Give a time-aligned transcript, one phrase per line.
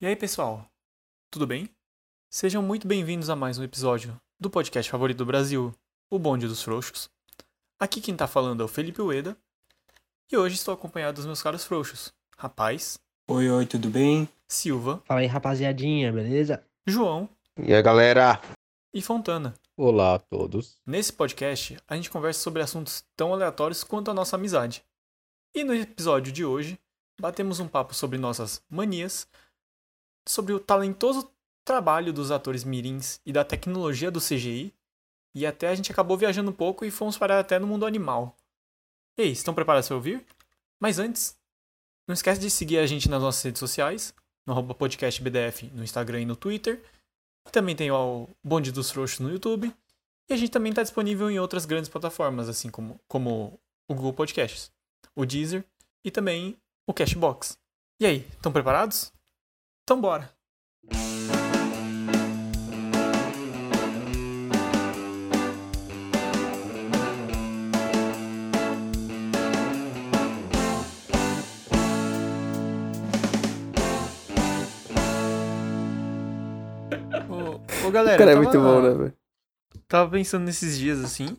[0.00, 0.70] E aí, pessoal?
[1.30, 1.68] Tudo bem?
[2.30, 5.74] Sejam muito bem-vindos a mais um episódio do podcast favorito do Brasil,
[6.10, 7.10] O Bonde dos Frouxos.
[7.78, 9.36] Aqui quem tá falando é o Felipe Ueda.
[10.30, 12.12] E hoje estou acompanhado dos meus caros frouxos.
[12.36, 12.98] Rapaz,
[13.30, 14.28] Oi, oi, tudo bem?
[14.46, 16.64] Silva, Fala aí, rapaziadinha, beleza?
[16.86, 17.28] João
[17.58, 18.40] E aí, galera?
[18.94, 19.54] e Fontana.
[19.76, 20.80] Olá a todos.
[20.86, 24.82] Nesse podcast, a gente conversa sobre assuntos tão aleatórios quanto a nossa amizade.
[25.54, 26.78] E no episódio de hoje,
[27.20, 29.28] batemos um papo sobre nossas manias,
[30.28, 31.30] sobre o talentoso
[31.64, 34.74] trabalho dos atores mirins e da tecnologia do CGI,
[35.34, 38.36] e até a gente acabou viajando um pouco e fomos parar até no mundo animal.
[39.16, 40.24] Ei, estão preparados para ouvir?
[40.80, 41.36] Mas antes,
[42.06, 44.14] não esquece de seguir a gente nas nossas redes sociais,
[44.46, 46.82] no podcastbdf no Instagram e no Twitter.
[47.52, 49.74] Também tem o Bonde dos Frouxos no YouTube.
[50.28, 54.12] E a gente também está disponível em outras grandes plataformas, assim como, como o Google
[54.12, 54.70] Podcasts,
[55.14, 55.64] o Deezer
[56.04, 56.56] e também
[56.86, 57.58] o Cashbox.
[58.00, 59.12] E aí, estão preparados?
[59.88, 60.30] Então bora!
[77.30, 79.16] Ô, ô galera, Cara, é eu muito tava- bom, né, velho?
[79.86, 81.36] Tava pensando nesses dias assim.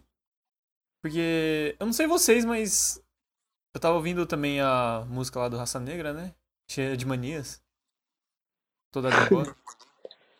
[1.03, 1.75] Porque.
[1.79, 2.99] Eu não sei vocês, mas.
[3.75, 6.33] Eu tava ouvindo também a música lá do Raça Negra, né?
[6.67, 7.61] Cheia de manias.
[8.91, 9.55] Toda boa.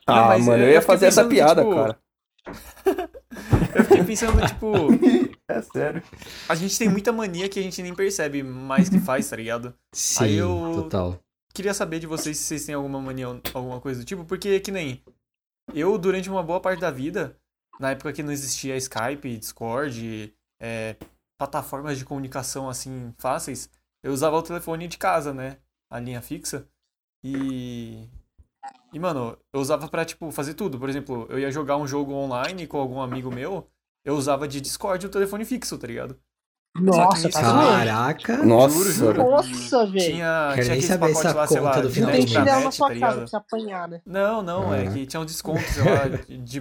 [0.07, 1.99] Ah, mano, eu- eu eu ia fazer essa que, piada, tipo, cara.
[3.75, 4.67] Eu fiquei pensando, tipo.
[5.49, 6.03] É sério.
[6.47, 9.73] A gente tem muita mania que a gente nem percebe mais que faz, tá ligado?
[9.91, 11.19] Sim, Aí eu- total.
[11.55, 14.71] Queria saber de vocês se vocês têm alguma mania alguma coisa do tipo, porque que
[14.71, 15.03] nem.
[15.73, 17.35] Eu, durante uma boa parte da vida,
[17.79, 20.95] na época que não existia Skype, Discord, é,
[21.39, 23.71] plataformas de comunicação assim fáceis,
[24.03, 25.57] eu usava o telefone de casa, né?
[25.91, 26.67] A linha fixa.
[27.23, 28.07] E.
[28.93, 30.79] E, mano, eu usava pra, tipo, fazer tudo.
[30.79, 33.67] Por exemplo, eu ia jogar um jogo online com algum amigo meu,
[34.03, 36.19] eu usava de Discord o telefone fixo, tá ligado?
[36.79, 37.41] Nossa, tá?
[37.41, 38.37] Caraca.
[38.45, 39.23] Nossa, Juro, juro.
[39.23, 39.99] Nossa, velho.
[39.99, 42.71] Tinha, Quero tinha pacotes essa lá, sei lá, conta do de final Tem que na
[42.71, 44.01] sua tá casa pra você apanhar, né?
[44.05, 44.91] Não, não, é Ah.
[44.91, 46.59] que tinha um desconto, sei lá, de, de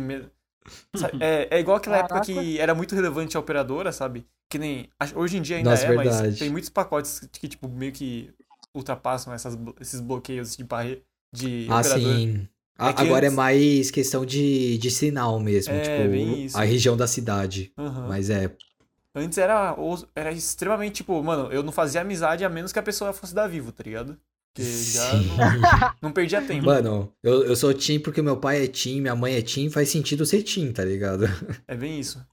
[1.20, 2.32] É, é igual aquela época Caraca.
[2.32, 4.26] que era muito relevante a operadora, sabe?
[4.50, 4.88] Que nem.
[5.14, 6.38] Hoje em dia ainda Nossa, é, mas verdade.
[6.38, 8.32] tem muitos pacotes que, tipo, meio que
[8.74, 11.02] ultrapassam essas, esses bloqueios de barreira
[11.32, 12.14] de Ah, operadora.
[12.16, 12.48] sim.
[12.78, 16.44] A- É que Agora antes- é mais questão de, de sinal mesmo, É, tipo, bem
[16.44, 16.56] isso.
[16.56, 17.72] a região da cidade.
[17.76, 18.06] Aham.
[18.08, 18.54] Mas é,
[19.14, 19.74] Antes era,
[20.14, 23.48] era extremamente, tipo, mano, eu não fazia amizade a menos que a pessoa fosse da
[23.48, 24.16] Vivo, tá ligado?
[24.54, 25.26] Porque já sim.
[25.36, 26.66] não, não perdia tempo.
[26.66, 29.88] Mano, eu, eu sou Tim porque meu pai é Tim, minha mãe é Tim, faz
[29.88, 31.24] sentido ser Tim, tá ligado?
[31.66, 32.24] É bem isso.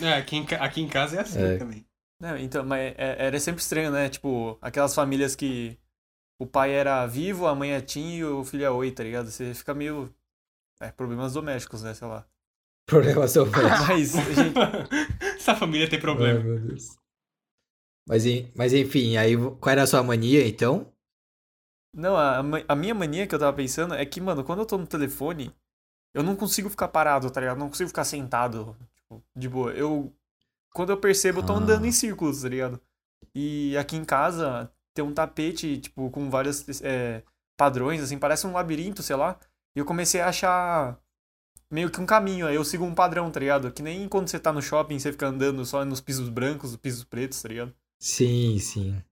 [0.00, 1.56] É, aqui em, aqui em casa é assim É.
[1.58, 1.86] também.
[2.20, 4.08] Não, então, mas é- era sempre estranho, né?
[4.08, 5.78] Tipo, aquelas famílias que
[6.40, 9.30] o pai era vivo, a mãe é Tim e o filho é Oi, tá ligado?
[9.30, 10.12] Você fica meio.
[10.80, 11.94] É, problemas domésticos, né?
[11.94, 12.26] Sei lá.
[12.86, 13.62] Problema seu pai.
[13.88, 14.56] Mas, gente,
[15.36, 16.40] Essa família tem Ai, problema.
[16.42, 16.96] meu Deus.
[18.08, 18.24] Mas,
[18.56, 20.92] mas enfim, aí qual era a sua mania então?
[21.94, 24.78] não, a, a minha mania que eu tava pensando é que, mano, quando eu tô
[24.78, 25.54] no telefone,
[26.14, 27.58] eu não consigo ficar parado, tá ligado?
[27.58, 29.72] Não consigo ficar sentado, tipo, de boa.
[29.72, 30.12] Eu.
[30.72, 31.56] Quando eu percebo, eu tô Ah.
[31.56, 32.80] andando em círculos, tá ligado?
[33.34, 37.22] E aqui em casa tem um tapete, tipo, com vários é,
[37.56, 39.38] padrões, assim, parece um labirinto, sei lá.
[39.74, 40.98] E eu comecei a achar
[41.70, 43.72] meio que um caminho, aí eu sigo um padrão, tá ligado?
[43.72, 46.80] Que nem quando você tá no shopping, você fica andando só nos pisos brancos, nos
[46.80, 47.74] pisos pretos, tá ligado?
[47.98, 49.02] Sim, sim.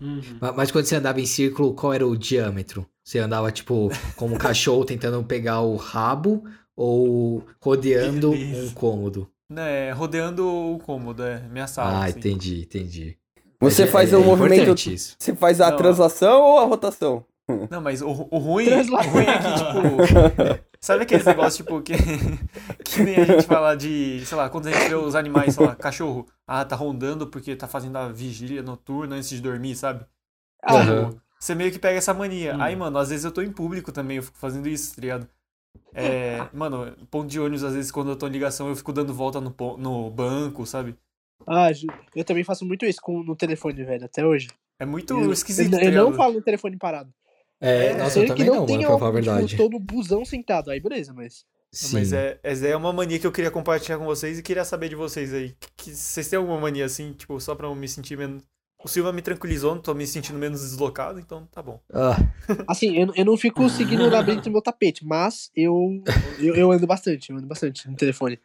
[0.00, 0.38] Uhum.
[0.40, 2.88] Ma- Mas quando você andava em círculo, qual era o diâmetro?
[3.04, 6.44] Você andava, tipo, como um cachorro tentando pegar o rabo
[6.76, 8.70] ou rodeando Isso.
[8.70, 9.30] um cômodo?
[9.48, 11.98] Né, rodeando o cômodo, é, minha sala.
[11.98, 12.20] Ah, assim.
[12.20, 13.19] entendi, entendi.
[13.60, 14.54] Você é- faz é o movimento.
[14.54, 15.16] importante isso.
[15.18, 15.76] Você faz a Não.
[15.76, 17.24] translação ou a rotação?
[17.68, 20.70] Não, mas o, o ruim, Transla- o ruim é que, tipo.
[20.80, 21.92] Sabe aqueles negócios, tipo, que,
[22.84, 25.66] que nem a gente fala de, sei lá, quando a gente vê os animais, sei
[25.66, 30.04] lá, cachorro, ah, tá rondando porque tá fazendo a vigília noturna antes de dormir, sabe?
[30.62, 31.14] Ah, Aham.
[31.38, 32.54] Você meio que pega essa mania.
[32.56, 32.62] Hum.
[32.62, 35.28] Aí, mano, às vezes eu tô em público também, eu fico fazendo isso, tá ligado?
[35.92, 39.12] É, mano, ponto de ônibus, às vezes, quando eu tô em ligação, eu fico dando
[39.12, 40.94] volta no, no banco, sabe?
[41.46, 41.68] Ah,
[42.14, 44.48] eu também faço muito isso com, no telefone, velho, até hoje.
[44.78, 46.16] É muito eu, esquisito, eu, tá eu não ligado?
[46.16, 47.12] falo no telefone parado.
[47.60, 49.32] É, É, nossa, Sei eu que também não não, mano, tenha pra falar a tipo,
[49.34, 49.56] verdade.
[49.56, 51.44] tô no busão sentado, aí beleza, mas...
[51.72, 51.98] Sim.
[51.98, 54.88] Mas é, essa é uma mania que eu queria compartilhar com vocês e queria saber
[54.88, 55.54] de vocês aí.
[55.60, 58.42] Que, que vocês têm alguma mania assim, tipo, só pra eu me sentir menos.
[58.82, 61.78] O Silva me tranquilizou, não tô me sentindo menos deslocado, então tá bom.
[61.92, 62.16] Ah,
[62.66, 66.02] Assim, eu, eu não fico seguindo o labirinto do meu tapete, mas eu,
[66.40, 68.40] eu, eu ando bastante, eu ando bastante no telefone.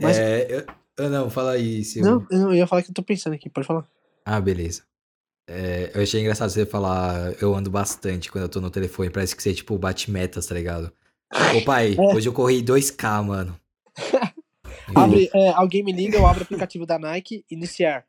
[0.00, 0.64] Mas- é, eu,
[0.98, 2.10] eu não, fala aí, Silvio.
[2.10, 3.84] Não, eu, não, eu ia falar que eu tô pensando aqui, pode falar.
[4.24, 4.82] Ah, beleza.
[5.48, 9.10] É, eu achei engraçado você falar eu ando bastante quando eu tô no telefone.
[9.10, 10.92] Parece que você, tipo, bate metas, tá ligado?
[11.56, 12.14] Ô pai, É.
[12.14, 13.56] hoje eu corri 2K, mano.
[14.94, 18.04] Abre, é, alguém me liga, eu abro o aplicativo da Nike, iniciar.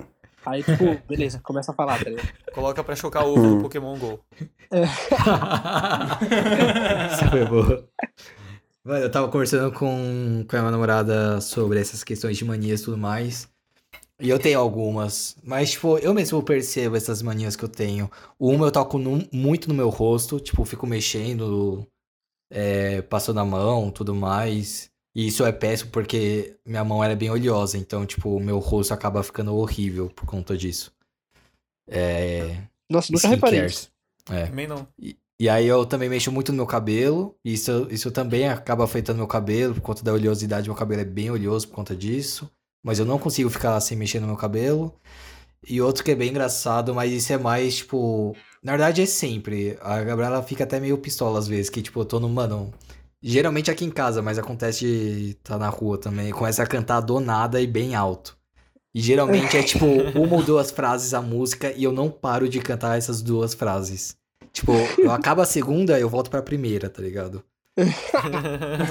[0.45, 2.27] Aí, tipo, beleza, começa a falar, tá ligado?
[2.53, 4.19] Coloca pra chocar ovo no Pokémon GO.
[7.11, 7.89] Isso foi boa.
[8.87, 12.97] Eu tava conversando com, com a minha namorada sobre essas questões de manias e tudo
[12.97, 13.49] mais.
[14.19, 15.35] E eu tenho algumas.
[15.43, 18.09] Mas, tipo, eu mesmo percebo essas manias que eu tenho.
[18.39, 21.85] Uma eu toco num- muito no meu rosto, tipo, fico mexendo,
[22.51, 24.89] é, passando a mão, tudo mais.
[25.15, 28.93] E isso é péssimo porque minha mão era bem oleosa, então, tipo, o meu rosto
[28.93, 30.91] acaba ficando horrível por conta disso.
[31.87, 32.63] É.
[32.89, 33.67] Nossa, nunca reparei.
[34.29, 34.45] É.
[34.47, 34.87] Também não.
[34.99, 35.17] E
[35.47, 37.35] aí eu também mexo muito no meu cabelo.
[37.45, 39.75] E isso, isso também acaba afetando meu cabelo.
[39.75, 42.49] Por conta da oleosidade, meu cabelo é bem oleoso por conta disso.
[42.83, 44.93] Mas eu não consigo ficar sem mexer no meu cabelo.
[45.67, 48.35] E outro que é bem engraçado, mas isso é mais, tipo.
[48.63, 49.77] Na verdade é sempre.
[49.81, 51.69] A Gabriela fica até meio pistola às vezes.
[51.69, 52.29] Que, tipo, eu tô no.
[52.29, 52.73] Mano.
[53.21, 56.31] Geralmente aqui em casa, mas acontece de tá na rua também.
[56.31, 58.37] Começa a cantar do nada e bem alto.
[58.93, 59.85] E geralmente é tipo
[60.15, 64.15] uma ou duas frases a música e eu não paro de cantar essas duas frases.
[64.57, 67.43] Tipo, eu acabo a segunda, eu volto pra primeira, tá ligado?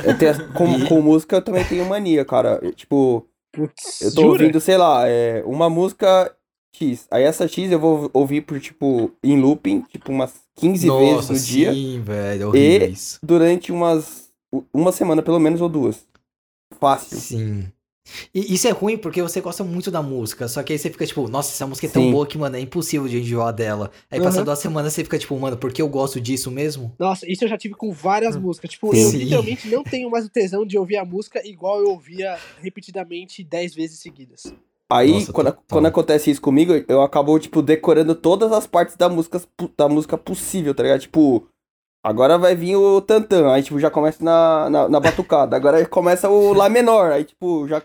[0.04, 2.58] Eu tenho, com, E- com música eu também tenho mania, cara.
[2.62, 4.32] Eu, tipo, Putz, eu tô jura?
[4.44, 6.32] ouvindo, sei lá, é, uma música
[6.74, 7.06] X.
[7.10, 11.38] Aí essa X eu vou ouvir por, tipo, em looping, tipo, umas 15 vezes no
[11.38, 11.72] dia.
[11.72, 13.18] sim, velho, é horrível E- isso.
[13.22, 14.26] Durante umas.
[14.72, 16.06] Uma semana, pelo menos, ou duas.
[16.78, 17.18] Fácil.
[17.18, 17.72] Sim.
[18.34, 21.04] E isso é ruim porque você gosta muito da música, só que aí você fica
[21.06, 22.10] tipo, nossa, essa música é tão Sim.
[22.12, 23.90] boa que, mano, é impossível de enjoar dela.
[24.10, 24.24] Aí Uhum.
[24.24, 26.94] passando uma semana você fica tipo, mano, por que eu gosto disso mesmo?
[26.98, 28.70] Nossa, isso eu já tive com várias músicas.
[28.70, 29.00] Tipo, Sim.
[29.00, 33.42] eu literalmente não tenho mais o tesão de ouvir a música igual eu ouvia repetidamente
[33.42, 34.52] 10 vezes seguidas.
[34.88, 39.08] Aí, Nossa, quando, quando acontece isso comigo, eu acabo, tipo, decorando todas as partes da
[39.08, 39.42] música,
[39.76, 41.00] da música possível, tá ligado?
[41.00, 41.48] Tipo,
[42.04, 45.56] agora vai vir o tantã, aí, tipo, já começa na, na, na batucada.
[45.56, 47.82] Agora começa o lá menor, aí, tipo, já...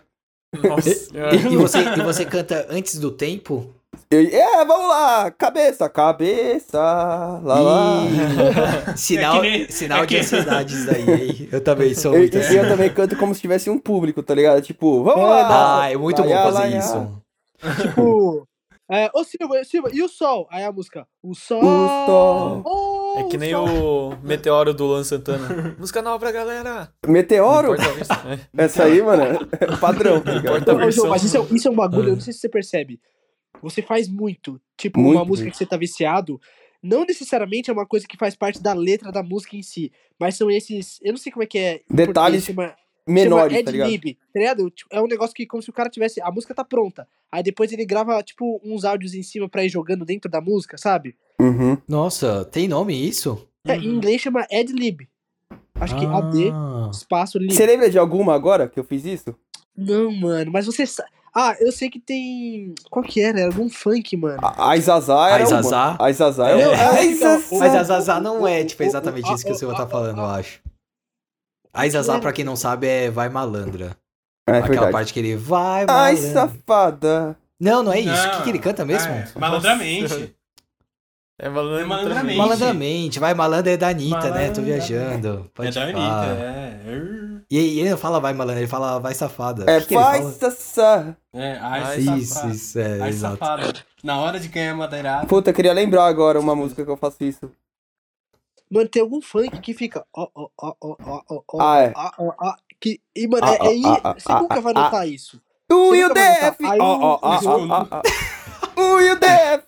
[0.52, 3.66] Nossa E, e você, e você canta antes do tempo?
[4.10, 8.02] eu- é, vamos lá, cabeça, cabeça, lá, lá.
[8.96, 11.48] Sinal É nem- sinal é de que- ansiedade isso daí, hein?
[11.50, 12.56] Eu também sou muito e assim.
[12.56, 14.60] eu também canto como se tivesse um público, tá ligado?
[14.62, 15.82] Tipo, vamos É, lá.
[15.82, 17.22] Ah, é muito lá, bom lá, fazer lá, isso.
[17.80, 18.46] Tipo,
[18.94, 20.46] é, ô Silva, Silva, e o sol?
[20.50, 21.60] Aí a música, o sol.
[21.62, 22.62] O sol.
[22.64, 24.12] oh, É que nem sol.
[24.12, 25.74] o Meteoro do Luan Santana.
[25.78, 26.92] Música nova pra galera.
[27.06, 27.74] Meteoro?
[28.56, 29.22] Essa aí, mano,
[29.60, 30.32] é padrão, tá
[30.74, 32.08] Ô, João, mas isso é, isso é um bagulho, Ah.
[32.10, 33.00] eu não sei se você percebe.
[33.62, 34.60] Você faz muito.
[34.76, 35.52] Tipo, Muito, uma música muito.
[35.52, 36.40] que você tá viciado.
[36.82, 39.92] Não necessariamente é uma coisa que faz parte da letra da música em si.
[40.18, 40.98] Mas são esses.
[41.00, 41.80] Eu não sei como é que é.
[41.88, 43.86] Detalhes português, chama- Menores, chama tá ligado?
[43.88, 44.70] ad-lib, tá ligado?
[44.70, 46.20] Tipo, É um negócio que, como se o cara tivesse.
[46.20, 47.06] A música tá pronta.
[47.30, 50.76] Aí depois ele grava, tipo, uns áudios em cima pra ir jogando dentro da música,
[50.78, 51.16] sabe?
[51.40, 51.76] Uhum.
[51.88, 53.48] Nossa, tem nome isso?
[53.66, 55.08] É, em inglês chama ad-lib.
[55.74, 56.18] Acho que Ah.
[56.18, 56.52] AD,
[56.92, 57.52] espaço lib.
[57.54, 59.34] Você lembra de alguma agora que eu fiz isso?
[59.76, 61.08] Não, mano, mas você sabe.
[61.34, 62.74] Ah, eu sei que tem.
[62.90, 63.40] Qual que era?
[63.40, 64.38] Era algum funk, mano.
[64.42, 65.62] A a Zazá era A uma.
[65.62, 65.96] Zazá?
[65.98, 67.66] A Zazá Não, é uma.
[67.66, 70.60] é, Zazá não é, tipo, exatamente isso que o Silva tá falando, eu acho.
[71.74, 73.96] A Zazá, pra quem não sabe, é Vai Malandra.
[74.46, 74.92] É Aquela verdade.
[74.92, 76.32] parte que ele vai Ai, malandra.
[76.32, 77.36] safada.
[77.60, 78.26] Não, não é isso.
[78.28, 79.12] O que, que ele canta mesmo?
[79.12, 80.34] é, malandramente.
[81.40, 81.88] É malandramente.
[81.88, 82.38] malandramente.
[82.38, 83.20] Malandramente.
[83.20, 84.50] Vai malandra é da Anitta, né?
[84.50, 84.62] Tô Malandra.
[84.62, 85.50] viajando.
[85.54, 85.82] Pode É da.
[85.82, 86.80] Anitta, é.
[87.50, 89.64] E e ele não fala vai malandra, ele fala vai safada.
[89.70, 90.30] É, que fala?
[90.32, 91.16] sassá.
[91.32, 92.54] É, ai, Ai, Isso, safado.
[92.54, 93.38] isso, é, Ai, exato.
[93.38, 93.80] safado.
[94.02, 95.26] Na hora de ganhar madeirada.
[95.26, 97.50] Puta, eu queria lembrar agora uma música que eu faço isso.
[98.72, 100.04] Mano, tem algum funk que fica.
[100.16, 101.60] Ó, ó, ó, ó, ó, ó, ó.
[101.60, 101.92] Ah, é.
[101.94, 104.72] ó, ó, ó, que, e, mano, Ah, é, é, ah, ah, você ah, nunca vai
[104.74, 105.40] ah, notar isso.
[105.68, 106.64] Tu e o DF!
[106.80, 108.00] Ó, o- ó, ó,
[108.80, 109.66] o- e o DF!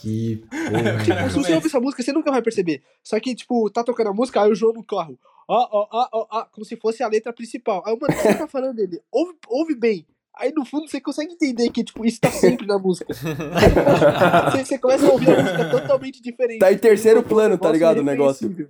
[0.00, 1.30] Que Tipo, porra.
[1.30, 2.82] se você ouvir essa música, você nunca vai perceber.
[3.02, 5.18] Só que, tipo, tá tocando a música, aí o João no carro.
[5.46, 7.82] Ó, ó, ó, ó, ó, como se fosse a letra principal.
[7.86, 9.00] Aí, mano, o que você tá falando dele?
[9.12, 10.06] Ouve, ouve bem.
[10.36, 13.14] Aí no fundo você consegue entender que, tipo, isso tá sempre na música.
[14.50, 16.58] você, você começa a ouvir a música totalmente diferente.
[16.58, 18.68] Tá em terceiro Tipo, plano, tá ligado, o irreconhecível.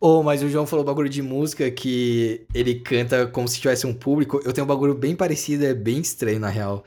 [0.00, 3.94] Ô, mas o João falou bagulho de música que ele canta como se tivesse um
[3.94, 4.40] público.
[4.44, 6.84] Eu tenho um bagulho bem parecido, é bem estranho, na real.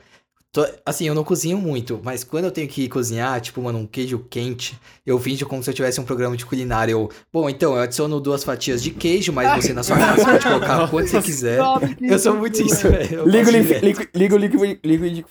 [0.54, 3.86] Tô- assim, eu não cozinho muito, mas quando eu tenho que cozinhar, tipo, mano, um
[3.86, 6.92] queijo quente, eu finjo como se eu tivesse um programa de culinária.
[6.92, 10.44] Eu, bom, então, eu adiciono duas fatias de queijo, mas você na sua casa pode
[10.44, 11.58] colocar quanto você quiser.
[12.02, 13.24] Eu sou muito isso, velho.
[13.26, 13.84] Liga o faço li- direto.
[13.86, 15.24] liqui- liga o liqui- liquidi-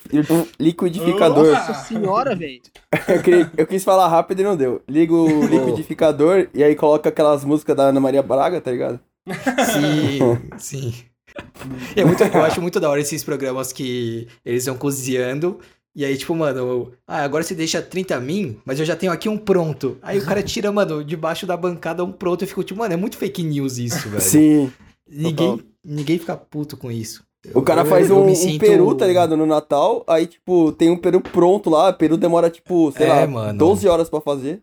[0.60, 1.51] liquidificador.
[1.54, 2.62] Nossa senhora, velho.
[3.08, 4.82] Eu, queria- eu quis falar rápido e não deu.
[4.90, 9.00] Liga o liquidificador e aí coloca aquelas músicas da Ana Maria Braga, tá ligado?
[9.72, 10.20] Sim,
[10.58, 10.94] sim.
[11.96, 15.60] É muito, eu acho muito da hora esses programas que eles vão cozinhando
[15.96, 19.12] E aí, tipo, mano, eu- ah, agora você deixa 30 mim, mas eu já tenho
[19.12, 19.98] aqui um pronto.
[20.02, 22.44] Aí o cara tira, mano, debaixo da bancada um pronto.
[22.44, 24.22] Eu fico tipo, mano, é muito fake news isso, velho.
[24.22, 24.72] Sim.
[25.10, 27.24] Ninguém, ninguém fica puto com isso.
[27.54, 29.36] O cara Eu- faz eu um, um sinto- peru, tá ligado?
[29.36, 33.10] No Natal, aí, tipo, tem um peru pronto lá, o peru demora, tipo, sei É,
[33.10, 33.60] lá, mano.
[33.60, 34.62] 12 horas pra fazer.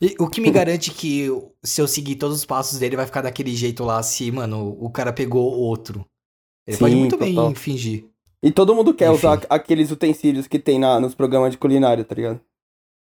[0.00, 1.28] E o que me garante que
[1.62, 4.90] se eu seguir todos os passos dele vai ficar daquele jeito lá, se, mano, o
[4.90, 6.04] cara pegou outro.
[6.66, 7.46] Ele pode Sim, muito total.
[7.46, 8.06] bem fingir.
[8.42, 9.16] E todo mundo quer Enfim.
[9.16, 12.40] usar aqueles utensílios que tem na, nos programas de culinária, tá ligado?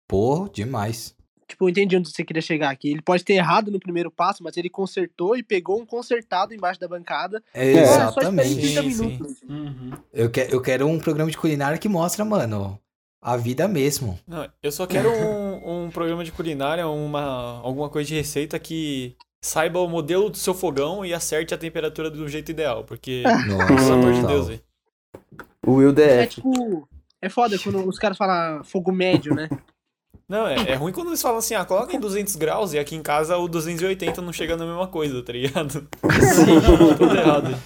[0.09, 1.17] Pô, demais.
[1.49, 2.91] Tipo, eu entendi onde você queria chegar aqui.
[2.91, 6.81] Ele pode ter errado no primeiro passo, mas ele consertou e pegou um consertado embaixo
[6.81, 7.43] da bancada.
[7.53, 8.55] É, só Exatamente.
[8.55, 9.47] 30 Sim, sim.
[9.49, 9.93] Uhum.
[10.13, 12.79] Eu, que, eu quero um programa de culinária que mostra, mano,
[13.23, 14.19] a vida mesmo.
[14.27, 19.17] Não, eu só quero um, um programa de culinária, uma, alguma coisa de receita que
[19.41, 23.67] saiba o modelo do seu fogão e acerte a temperatura do jeito ideal, porque, Nossa,
[23.75, 24.27] pelo amor de.
[24.27, 24.61] Deus, velho.
[25.65, 26.35] O Will É DF.
[26.37, 26.89] tipo.
[27.21, 29.49] É foda quando os caras falam fogo médio, né?
[30.29, 32.97] Não, é, é ruim quando eles falam assim, ah, coloca em 200 graus e aqui
[32.97, 35.87] em casa o 280 não chega na mesma coisa, tá ligado?
[36.35, 36.97] Sim.
[36.97, 37.57] Tudo errado.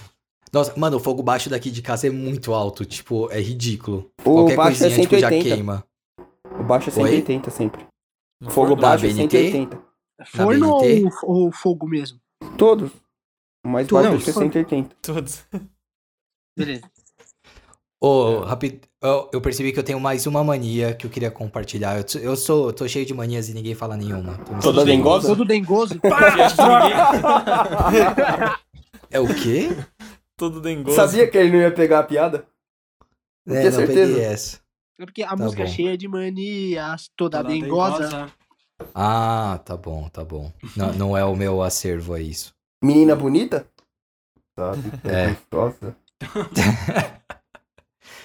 [0.53, 4.09] Nossa, mano, o fogo baixo daqui de casa é muito alto, tipo, é ridículo.
[4.21, 5.55] O Qualquer baixo é coisinha, tipo, já 180.
[5.55, 5.83] queima.
[6.59, 7.09] O baixo é Oi?
[7.09, 7.85] 180 sempre.
[8.41, 9.51] No Fogo forno, baixo é BNT?
[9.51, 9.81] 180.
[10.25, 10.83] Forno ou,
[11.23, 12.19] ou fogo mesmo?
[12.57, 12.91] Todos.
[13.65, 14.09] O mais Todos?
[14.09, 14.95] baixo é 180.
[15.01, 15.45] Todos.
[16.57, 16.89] Beleza.
[17.99, 21.97] Ô, rápido, eu, eu percebi que eu tenho mais uma mania que eu queria compartilhar.
[21.97, 24.37] Eu, eu sou, tô cheio de manias e ninguém fala nenhuma.
[24.61, 25.27] Toda dengosa?
[25.27, 25.99] Todo dengoso.
[25.99, 26.95] Que ninguém...
[29.09, 29.69] É o quê?
[30.37, 30.95] Todo dengoso.
[30.95, 32.47] Sabia que ele não ia pegar a piada?
[33.45, 34.13] Eu É, tinha não certeza.
[34.13, 34.59] peguei essa.
[34.99, 35.71] É porque a Tá música é bom.
[35.71, 37.99] cheia de manias, toda Toda dengosa.
[38.07, 38.33] dengosa.
[38.93, 40.53] Ah, tá bom, tá bom.
[40.75, 42.53] Não, não é o meu acervo, é isso.
[42.83, 43.67] Menina bonita?
[44.57, 45.29] Sabe, É.
[45.29, 45.97] gostosa.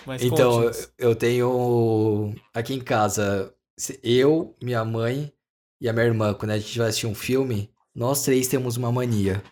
[0.07, 3.55] Mas Então, eu, tenho aqui em casa,
[4.03, 5.33] eu, minha mãe
[5.81, 8.91] e a minha irmã, quando a gente vai assistir um filme, nós três temos uma
[8.93, 9.43] mania.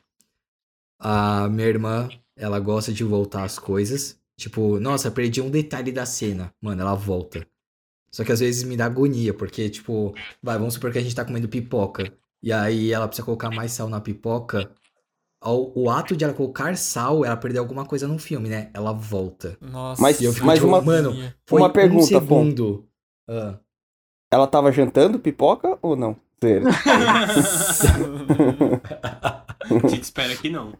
[0.98, 2.08] A minha irmã,
[2.40, 4.18] ela gosta de voltar as coisas.
[4.36, 6.52] Tipo, nossa, perdi um detalhe da cena.
[6.60, 7.46] Mano, ela volta.
[8.10, 11.14] Só que às vezes me dá agonia, porque, tipo, vai, vamos supor que a gente
[11.14, 12.12] tá comendo pipoca.
[12.42, 14.70] E aí ela precisa colocar mais sal na pipoca.
[15.42, 18.70] Ao- o ato de ela colocar sal, ela perdeu alguma coisa no filme, né?
[18.74, 19.56] Ela volta.
[19.60, 20.00] Nossa.
[20.02, 21.12] Mas- eu fico mas tipo, uma- mano,
[21.46, 22.88] foi Uma pergunta, um segundo.
[23.28, 23.58] Ah.
[24.32, 26.16] Ela tava jantando pipoca ou não?
[29.62, 30.72] A gente espera que não.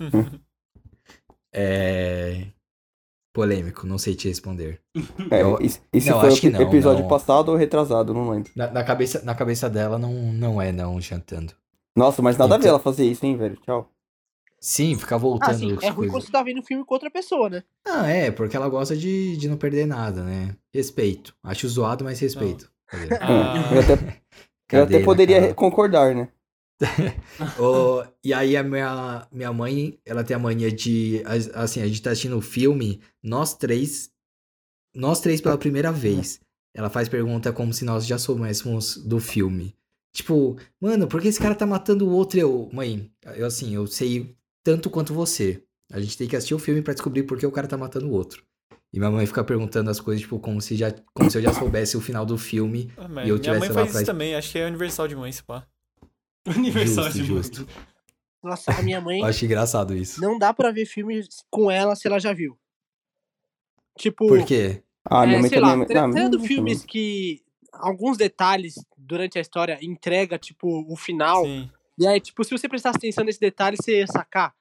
[1.54, 2.46] É.
[3.34, 4.78] Polêmico, não sei te responder.
[5.30, 7.08] É, Eu- isso isso Não, foi acho o que não, episódio não.
[7.08, 8.52] passado ou retrasado, não lembro.
[8.54, 11.54] Na, na cabeça, na cabeça dela não, não é não jantando.
[11.96, 13.56] Nossa, mas nada a ver Então- ela fazer isso, hein, velho?
[13.64, 13.88] Tchau.
[14.60, 15.58] Sim, ficar Ah, voltando.
[15.58, 16.12] sim, as é ruim coisas.
[16.12, 17.64] quando você tá vendo um filme com outra pessoa, né?
[17.86, 20.54] Ah, é, porque ela gosta de, de não perder nada, né?
[20.72, 21.34] Respeito.
[21.42, 22.70] Acho zoado, mas respeito.
[22.86, 23.14] Cadê?
[23.20, 24.22] Ah, Eu até,
[24.78, 25.54] eu até poderia cara?
[25.54, 26.28] concordar, né?
[27.58, 31.86] Ô, e aí a minha, minha mãe, ela tem a mania de, as- assim, a
[31.86, 34.10] gente tá assistindo o filme, nós três,
[34.94, 36.40] nós três pela primeira vez.
[36.74, 39.74] Ela faz pergunta como se nós já soubéssemos do filme.
[40.14, 42.38] Tipo, mano, por que esse cara tá matando o outro?
[42.38, 45.62] Eu, mãe, eu assim, eu sei tanto quanto você.
[45.90, 48.08] A gente tem que assistir o filme pra descobrir por que o cara tá matando
[48.08, 48.42] o outro.
[48.92, 51.52] E minha mãe fica perguntando as coisas, tipo, como se, já, como se eu já
[51.52, 52.90] soubesse o final do filme.
[52.96, 54.02] ah, E eu minha tivesse mãe lá faz atrás.
[54.02, 55.66] isso também, acho que é universal de mãe, esse pá.
[56.56, 57.68] Aniversário Justo, de justo.
[58.42, 60.20] Nossa, a minha mãe Eu acho engraçado isso.
[60.20, 61.20] não dá pra ver filme
[61.50, 62.58] com ela se ela já viu.
[63.98, 64.82] Tipo, Por quê?
[65.04, 65.78] Ah, minha é, mãe sei também.
[65.78, 67.40] lá, tra- não, tendo não, filmes que
[67.72, 71.44] alguns detalhes durante a história entrega, tipo, o final.
[71.44, 71.70] Sim.
[71.98, 74.54] E aí, tipo, se você prestasse atenção nesse detalhe, você ia sacar.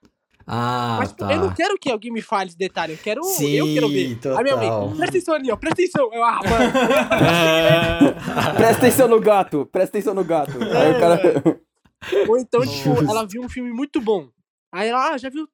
[0.45, 1.31] Ah, Mas tipo, tá.
[1.33, 3.23] eu não quero que alguém me fale esse detalhe, eu quero.
[3.23, 4.17] Sim, eu quero ver.
[4.38, 4.88] A minha total.
[4.88, 6.13] mãe, presta atenção ali, ó, presta atenção.
[6.13, 6.71] Eu, ah, mano.
[7.11, 10.51] Ah, Presta atenção no gato, presta atenção no gato.
[10.61, 11.61] Aí o cara.
[12.27, 14.29] Ou então, tipo, ela viu um filme muito bom.
[14.72, 15.48] Aí ela, ah, já viu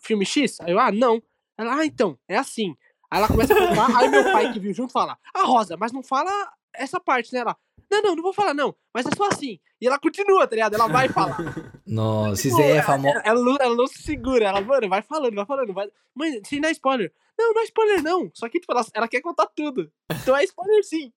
[0.00, 0.60] filme X?
[0.60, 1.22] Aí eu, ah, não.
[1.58, 2.74] Ela, ah, então, é assim.
[3.10, 5.92] Aí ela começa a contar, aí meu pai que viu junto fala, ah, Rosa, mas
[5.92, 6.30] não fala
[6.74, 7.40] essa parte, né?
[7.40, 7.56] Ela,
[7.90, 9.60] não, não, não vou falar não, mas é só assim.
[9.80, 10.74] E ela continua, tá ligado?
[10.74, 11.36] Ela vai falar.
[11.86, 13.18] Nossa, Tipo, isso daí é famoso.
[13.18, 15.74] Ela, ela não, ela não se segura, ela, mano, vai falando, vai falando.
[15.74, 15.88] Vai...
[16.14, 17.12] Mãe, sem dar spoiler.
[17.38, 18.30] Não, não é spoiler, não.
[18.32, 19.90] Só que, tipo, ela, ela quer contar tudo.
[20.10, 21.12] Então é spoiler sim.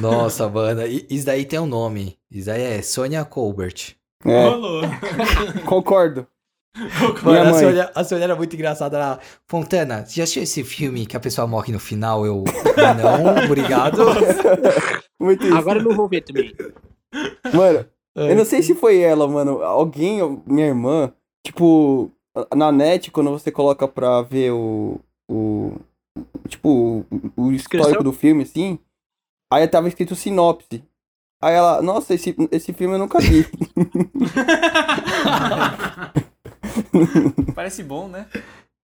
[0.00, 0.82] Nossa, mano.
[0.86, 2.18] Isso daí tem um nome.
[2.30, 3.96] Isso daí é Sônia Colbert.
[4.26, 4.82] É, Rolou.
[5.64, 6.26] concordo.
[7.22, 7.64] Mano, a mãe.
[7.64, 8.96] Sônia, a Sônia era muito engraçada.
[8.96, 12.26] Ela, Fontana, você já assistiu esse filme que a pessoa morre no final?
[12.26, 12.44] Eu,
[12.76, 14.02] não, obrigado.
[15.18, 15.56] Muito isso.
[15.56, 16.54] Agora eu não vou ver também.
[17.54, 19.62] Mano, eu não sei se foi ela, mano.
[19.62, 21.12] Alguém, minha irmã,
[21.46, 22.10] tipo,
[22.54, 25.00] na net, quando você coloca pra ver o.
[25.30, 25.72] o
[26.48, 28.78] tipo, o, o histórico do filme, assim.
[29.50, 30.84] Aí tava escrito sinopse.
[31.40, 33.46] Aí ela, nossa, esse, esse filme eu nunca vi.
[37.54, 38.26] Parece bom, né?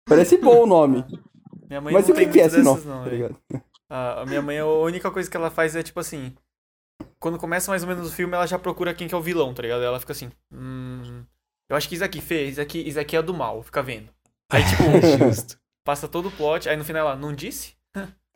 [0.07, 1.05] Parece bom o nome.
[1.67, 3.35] Minha mãe Mas não o que, tem que é dessas, não, tá ligado?
[3.89, 6.33] A, a minha mãe, a única coisa que ela faz é tipo assim.
[7.19, 9.53] Quando começa mais ou menos o filme, ela já procura quem que é o vilão,
[9.53, 9.83] tá ligado?
[9.83, 10.31] Ela fica assim.
[10.51, 11.23] Hum.
[11.69, 14.09] Eu acho que isso aqui, Fê, isso aqui, isso aqui é do mal, fica vendo.
[14.51, 14.83] Aí, tipo,
[15.17, 15.57] Justo.
[15.85, 17.73] passa todo o plot, aí no final ela, não disse?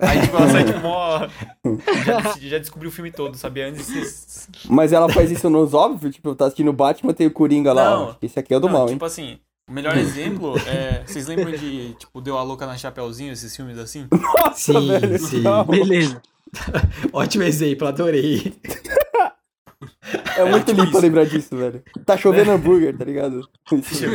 [0.02, 1.28] Aí, tipo, ela sai de mó.
[2.06, 3.62] Já, já descobriu o filme todo, sabe?
[3.62, 4.50] Antes vocês.
[4.70, 8.04] Mas ela faz isso nos óbvios, tipo, tá assistindo Batman, tem o Coringa lá, Não.
[8.10, 8.16] ó.
[8.22, 8.96] Esse aqui é o do Não, mal, hein?
[8.96, 11.04] tipo assim, o melhor exemplo é.
[11.06, 14.08] Vocês lembram de, tipo, Deu a Louca na Chapeuzinho, esses filmes assim?
[14.12, 15.42] Nossa, Sim, velho, sim.
[15.42, 15.64] não.
[15.64, 16.22] Beleza.
[17.14, 18.54] Ótimo exemplo, adorei.
[20.38, 21.00] É muito tipo isso.
[21.00, 21.84] lembrar disso, velho.
[22.06, 23.48] Tá chovendo hambúrguer, tá ligado?
[23.72, 24.06] Isso.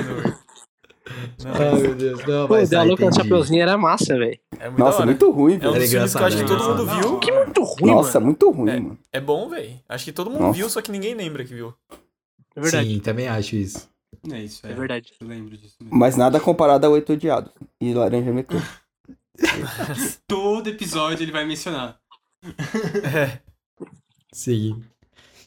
[1.44, 2.24] Não, Ai, meu Deus.
[2.26, 3.22] Não, Pô, mas ah, louca na entendi.
[3.28, 4.38] Chapeuzinho era massa, velho.
[4.58, 5.74] é muito Nossa, muito ruim, É um velho.
[5.80, 7.08] Dos filmes que eu acho que todo mundo engraçado.
[7.08, 7.18] viu.
[7.18, 8.26] Que muito ruim, Nossa, mano.
[8.26, 8.98] muito ruim, mano.
[9.12, 9.80] É bom, velho.
[9.88, 10.56] Acho que todo mundo Nossa.
[10.58, 11.74] viu, só que ninguém lembra que viu.
[12.56, 12.88] É verdade.
[12.88, 13.88] Sim, também acho isso.
[14.30, 14.72] É isso, é.
[14.72, 15.12] É verdade.
[15.20, 15.96] Eu lembro disso mesmo.
[15.96, 18.68] Mas nada comparado a Oito Odiados e Laranja Mecânica.
[20.26, 21.98] Todo episódio ele vai mencionar.
[24.32, 24.82] Sim.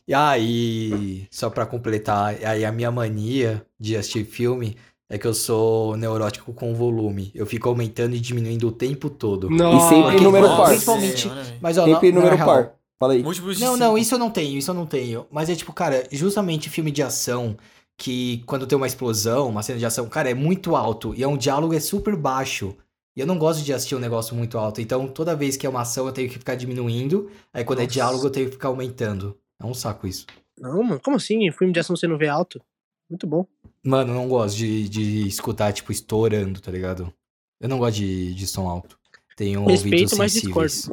[0.08, 4.75] E aí, só pra completar, aí a minha mania de assistir filme
[5.13, 7.29] é que eu sou neurótico com volume.
[7.36, 9.48] Eu fico aumentando e diminuindo o tempo todo.
[9.48, 10.70] Nossa, sempre em número par.
[10.70, 11.27] Principalmente.
[11.27, 11.58] Velho.
[11.62, 12.74] Mas ó, Sempre na número real, par.
[13.00, 13.22] Fala aí.
[13.22, 15.27] Múltiplos de Não, não, isso eu não tenho, isso eu não tenho.
[15.29, 17.55] Mas é tipo, cara, justamente filme de ação,
[17.96, 21.27] que quando tem uma explosão, uma cena de ação, cara, é muito alto e é
[21.27, 22.75] um diálogo é super baixo.
[23.15, 24.82] E eu não gosto de assistir um negócio muito alto.
[24.82, 27.29] Então, toda vez que é uma ação, eu tenho que ficar diminuindo.
[27.53, 27.93] Aí, quando é Nossa.
[27.93, 29.38] diálogo, eu tenho que ficar aumentando.
[29.62, 30.25] É um saco isso.
[30.58, 31.51] Não, mano, como assim?
[31.51, 32.60] Filme de ação você não vê alto?
[33.08, 33.46] Muito bom.
[33.85, 37.13] Mano, eu não gosto de, de escutar, tipo, estourando, tá ligado?
[37.61, 38.97] Eu não gosto de, de som alto.
[39.35, 40.89] Tenho Respeito, ouvidos mas sensíveis.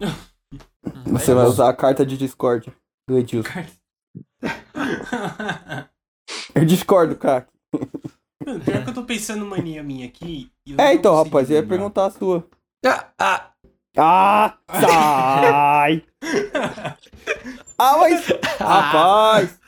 [1.06, 2.72] Você vai usar a carta de Discord
[3.08, 3.48] do Edilson.
[6.54, 7.46] Eu discordo, cara.
[8.44, 10.50] Mano, pior que eu tô pensando mania minha aqui.
[10.66, 11.76] e eu É, não então, consigo rapaz, eu ia lembrar.
[11.76, 12.46] perguntar a sua.
[12.84, 13.52] Ah, ah,
[13.98, 16.04] Ah, sai!
[17.78, 18.26] ah, mas.
[18.58, 19.60] Rapaz!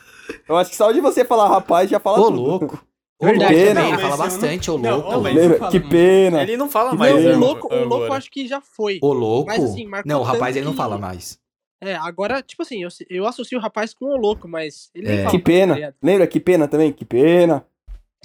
[0.48, 2.40] Eu acho que só de você falar rapaz já fala ô tudo.
[2.40, 2.84] louco.
[3.20, 3.80] Ô Verdade, louco pena.
[3.82, 5.18] também, fala não- bastante, ô Não, louco.
[5.18, 5.58] Lembra?
[5.58, 6.42] fala Que pena.
[6.42, 7.32] Ele não fala Não, mais, né?
[7.32, 8.98] o louco, o louco acho que já foi.
[9.02, 9.48] Ô louco?
[9.50, 11.38] Mas, assim, não, o rapaz ele não fala mais.
[11.80, 15.18] É, agora, tipo assim, eu, eu associo o rapaz com o louco, mas ele nem
[15.18, 15.22] É.
[15.24, 15.74] fala Que tá pena.
[15.74, 15.94] ligado?
[16.02, 16.26] Lembra?
[16.26, 16.92] Que pena também?
[16.92, 17.64] Que pena.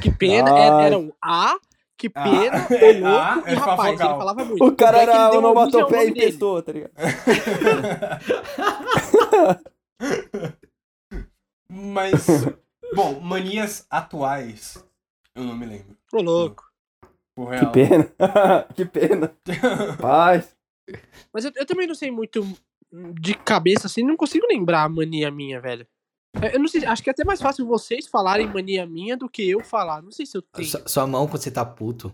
[0.01, 0.61] Que pena Ai.
[0.67, 1.55] era, era um A,
[1.97, 3.99] que Ah, pena, é, o louco ah, e é rapaz.
[3.99, 4.63] Ele falava muito.
[4.65, 6.31] O cara é era onomatopeia nome em dele.
[6.31, 6.91] pessoa, tá ligado?
[11.73, 12.27] Mas,
[12.95, 14.83] bom, manias atuais.
[15.35, 15.97] Eu não me lembro.
[16.13, 16.63] Ô, louco.
[17.35, 17.71] Por Que real.
[17.71, 18.13] pena.
[18.75, 19.35] que pena.
[19.99, 20.55] Paz.
[21.33, 22.45] Mas eu, eu também não sei muito
[23.19, 25.87] de cabeça, assim, não consigo lembrar a mania minha, velho.
[26.35, 29.27] Eu eu não sei, acho que é até mais fácil vocês falarem mania minha do
[29.29, 30.01] que eu falar.
[30.03, 30.67] Não sei se eu tenho.
[30.67, 32.13] Sua, sua mão quando você tá puto.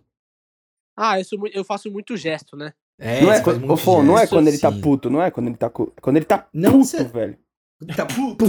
[0.98, 2.74] Ah, eu, sou eu faço muito gesto, né?
[2.98, 4.82] É, não é, quando, muito ô, Fon, não é quando ele tá sim.
[4.82, 5.70] puto, não é quando ele tá.
[5.70, 7.38] cu- Quando ele tá Não, puto, você- velho.
[7.96, 8.46] Tá puto.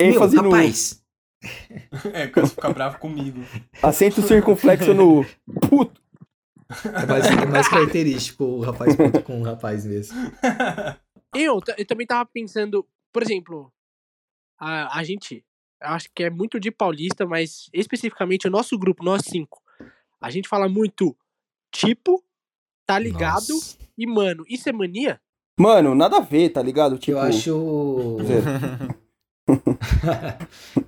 [0.00, 1.02] Ênfase Meu, no rapaz.
[2.12, 3.40] É, quando você fica bravo comigo.
[3.80, 5.24] acento circunflexo no.
[5.68, 6.02] Puto.
[6.84, 10.18] É mais, é mais característico o rapaz puto com o rapaz mesmo.
[11.34, 13.72] Eu, eu também tava pensando, por exemplo,
[14.58, 15.44] a, a gente,
[15.80, 19.62] eu acho que é muito de paulista, mas especificamente o nosso grupo, nós cinco,
[20.20, 21.16] a gente fala muito
[21.70, 22.22] tipo,
[22.86, 23.78] tá ligado Nossa.
[23.96, 24.44] e mano.
[24.48, 25.20] Isso é mania?
[25.58, 26.96] Mano, nada a ver, tá ligado?
[26.98, 27.12] Tipo.
[27.18, 28.16] Eu acho.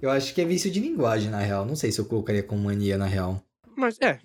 [0.01, 1.65] Eu acho que é vício de linguagem, na real.
[1.65, 3.43] Não sei se eu colocaria como mania, na real.
[3.77, 4.19] Mas é,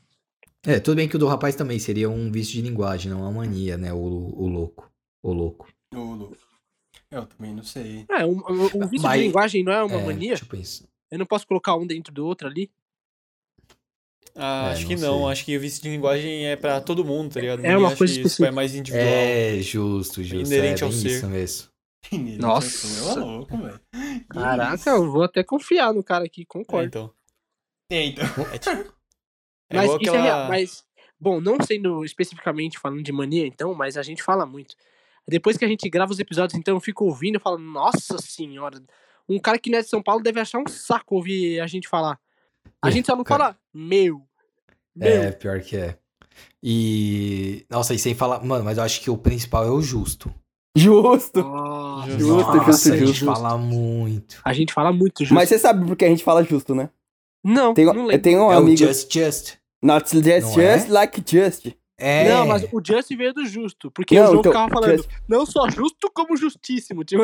[0.66, 3.32] É, tudo bem que o do rapaz também seria um vício de linguagem, não uma
[3.32, 3.94] mania, né?
[3.94, 4.92] O, o louco.
[5.24, 5.68] O louco.
[5.94, 6.38] Ô, louco.
[7.10, 8.06] Eu também não sei.
[8.10, 10.36] é um, um, um vício Mas- de linguagem não é uma é, mania?
[10.36, 10.88] Tipo isso.
[11.10, 12.70] Eu não posso colocar um dentro do outro ali?
[14.36, 15.28] Ah, É, acho que não.
[15.30, 17.60] Acho que o vício de linguagem é pra todo mundo, tá ligado?
[17.60, 18.48] É Ninguém uma coisa que isso específica.
[18.48, 19.08] é mais individual.
[19.08, 20.54] É, justo, justo.
[20.54, 21.08] Inerente é ao ser.
[21.08, 21.70] isso mesmo.
[22.40, 23.20] Nossa.
[23.20, 23.80] Ô, louco, velho.
[24.30, 24.90] Caraca, isso?
[24.90, 26.86] eu vou até confiar no cara aqui, É, concordo.
[26.88, 27.12] então.
[27.92, 28.26] É, então.
[28.54, 28.94] É tipo.
[29.72, 30.18] É mas isso é real.
[30.22, 30.48] aquela.
[30.50, 30.84] Mas,
[31.20, 34.76] bom, não sendo especificamente falando de mania, então, mas a gente fala muito.
[35.28, 38.80] Depois que a gente grava os episódios, então eu fico ouvindo e falo, nossa senhora,
[39.28, 41.88] um cara que não é de São Paulo deve achar um saco ouvir a gente
[41.88, 42.20] falar.
[42.82, 43.44] A É, gente só não cara.
[43.46, 44.22] fala meu.
[44.96, 45.08] Meu.
[45.10, 45.98] É, pior que é.
[46.64, 47.66] E.
[47.70, 48.44] Nossa, e sem falar.
[48.44, 50.34] Mano, mas eu acho que o principal é o justo.
[50.78, 51.42] Justo.
[51.42, 53.26] Nossa, Justo, Justo, justo, a gente justo.
[53.26, 54.42] fala muito.
[54.44, 55.34] A gente fala muito justo.
[55.34, 56.90] Mas você sabe por que a gente fala justo, né?
[57.44, 58.22] Não, Tem, não lembro.
[58.22, 58.74] tem um é amigo.
[58.74, 59.54] o Just Just.
[59.82, 60.26] Not just,
[60.58, 60.78] Não é?
[60.80, 61.68] just like just.
[61.98, 62.28] É.
[62.30, 63.90] Não, mas o Just veio do justo.
[63.90, 67.04] Porque Não, o João então, ficava falando, Just- não só justo como justíssimo.
[67.06, 67.24] Tipo,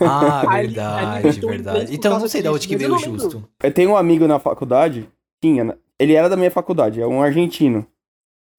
[0.00, 1.94] Ah, Aí- verdade, verdade.
[1.94, 3.48] Então eu não sei de onde que veio o justo.
[3.62, 5.08] Eu tenho um amigo na faculdade,
[5.42, 5.74] tinha, né?
[5.98, 7.86] ele era da minha faculdade, é um argentino.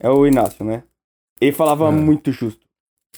[0.02, 0.84] É o Inácio, né?
[1.39, 1.92] Ele falava Ah.
[1.92, 2.66] muito justo.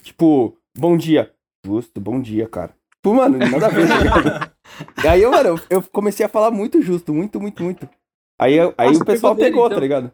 [0.04, 1.32] Tipo, bom dia.
[1.66, 2.76] Justo, bom dia, cara.
[2.96, 3.88] Tipo, mano, nada a ver.
[3.88, 4.52] tá?
[5.10, 7.88] Aí eu, mano, eu- eu comecei a falar muito justo, muito, muito, muito.
[8.40, 9.78] Aí, aí Nossa, o pessoal pegou dele, pegou, então.
[9.78, 10.12] tá ligado?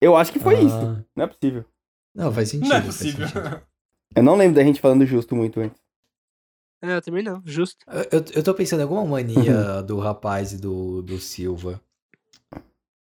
[0.00, 0.60] Eu acho que foi Ah.
[0.60, 1.04] isso.
[1.16, 1.64] Não é possível.
[2.14, 2.68] Não, faz sentido.
[2.68, 3.26] Não é possível.
[4.16, 5.80] Eu não lembro da gente falando justo muito antes.
[6.82, 7.84] É, eu também não, justo.
[8.10, 11.80] Eu, eu tô pensando em alguma mania do rapaz e do, do Silva.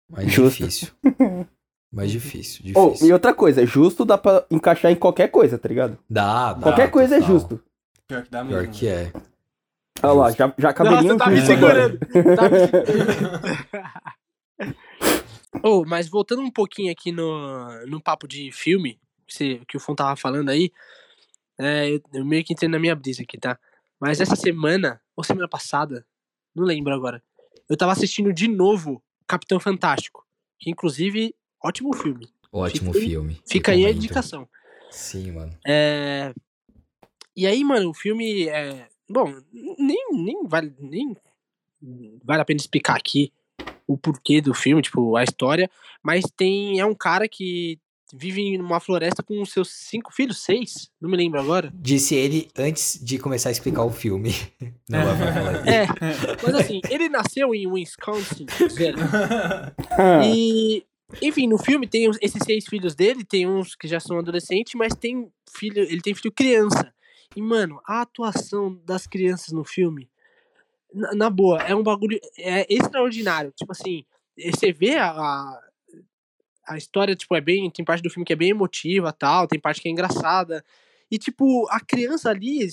[0.10, 0.58] Mais Justo.
[0.65, 0.89] difícil.
[1.94, 3.08] Mais difícil, Oh, difícil.
[3.08, 5.98] e outra coisa, justo dá pra encaixar em qualquer coisa, tá ligado?
[6.10, 6.62] Dá, dá.
[6.62, 7.34] qualquer coisa é total.
[7.36, 7.63] justo.
[8.08, 8.60] Pior que dá mesmo.
[8.62, 9.12] Pior que é.
[10.04, 12.00] Olha lá, já, já caberia Nossa, tá me segurando.
[12.00, 13.62] Tá me segurando.
[15.63, 19.95] oh, mas voltando um pouquinho aqui no, no papo de filme, que, que o Fon
[19.95, 20.71] tava falando aí,
[21.60, 23.60] é, eu, eu meio que entrei na minha brisa aqui, tá?
[24.00, 26.06] Mas essa semana, ou semana passada,
[26.56, 27.24] não lembro agora,
[27.69, 30.26] eu tava assistindo de novo Capitão Fantástico,
[30.60, 32.28] que inclusive, ótimo filme.
[32.52, 33.41] Ótimo Fica filme.
[33.47, 34.47] Fica aí a indicação.
[34.89, 35.58] Sim, mano.
[35.65, 36.34] É...
[37.36, 38.89] E aí, mano, o filme é.
[39.10, 41.15] Bom, nem, nem, vale, nem
[42.24, 43.32] vale a pena explicar aqui
[43.93, 45.69] o porquê do filme, tipo, a história,
[46.04, 46.80] mas tem.
[46.80, 47.80] É um cara que
[48.13, 50.91] vive numa floresta com seus cinco filhos, seis?
[50.99, 51.71] Não me lembro agora.
[51.73, 54.34] Disse ele antes de começar a explicar o filme.
[54.89, 55.67] Não vai falar.
[55.67, 55.88] É,
[56.43, 58.97] mas assim, ele nasceu em Wisconsin, velho.
[59.91, 60.84] Ah, E,
[61.21, 64.93] enfim, no filme tem esses seis filhos dele, tem uns que já são adolescentes, mas
[64.93, 66.93] tem filho, ele tem filho criança.
[67.36, 70.10] E, mano, a atuação das crianças no filme,
[70.93, 73.51] na, na boa, é um bagulho é extraordinário.
[73.56, 74.04] Tipo assim,
[74.38, 75.62] eh, você vê a, a,
[76.67, 77.69] a história, tipo, é bem.
[77.69, 80.63] Tem parte do filme que é bem emotiva tal, tem parte que é engraçada.
[81.10, 82.67] E, tipo, a criança ali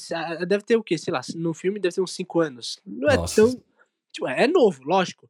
[0.47, 0.97] deve ter o quê?
[0.97, 2.79] Sei lá, no filme deve ter uns 5 anos.
[2.87, 3.35] Não é Nossa.
[3.43, 3.63] tão.
[4.13, 5.29] Tipo, é novo, lógico.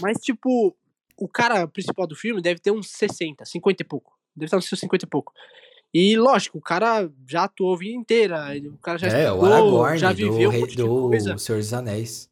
[0.00, 0.76] Mas, tipo,
[1.16, 4.12] o cara principal do filme deve ter uns 60, 50 e pouco.
[4.36, 5.32] Deve estar nos seus 50 e pouco.
[5.92, 8.44] E, lógico, o cara já atuou a vida inteira.
[8.72, 11.34] O cara já É, o estudou, Aragorn já do, viveu um rei, monte de coisa.
[11.34, 12.29] do Senhor dos Anéis.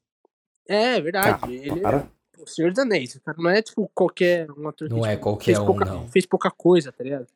[0.68, 1.40] É, verdade.
[1.40, 2.06] Cara, ele para.
[2.38, 3.14] é o Senhor dos Anéis.
[3.16, 5.66] O cara não é, tipo, qualquer um ator que, Não é tipo, qualquer fez um,
[5.66, 6.06] pouca, não.
[6.08, 7.26] Fez pouca coisa, tá ligado?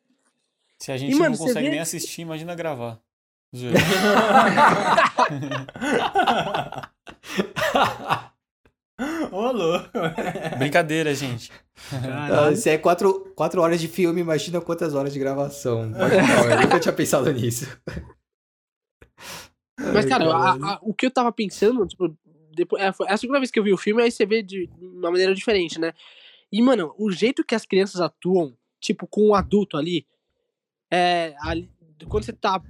[0.79, 2.99] Se a gente E, mano, não consegue vê- nem assistir, imagina gravar.
[9.31, 9.89] Ô, louco.
[10.57, 11.51] Brincadeira, gente.
[11.91, 15.91] Ah, se é quatro, quatro horas de filme, imagina quantas horas de gravação.
[15.93, 17.65] Pode falar, eu nunca tinha pensado nisso.
[19.79, 20.65] Mas, Ai, cara, a- caralho.
[20.65, 22.15] a- o que eu tava pensando, tipo,
[22.55, 24.41] depois, é, foi- é a segunda vez que eu vi o filme, aí você vê
[24.41, 25.93] de uma maneira diferente, né?
[26.51, 30.05] E, mano, o jeito que as crianças atuam, tipo, com o adulto ali,
[30.91, 31.35] é.
[31.41, 31.69] ali-
[32.09, 32.61] quando você tá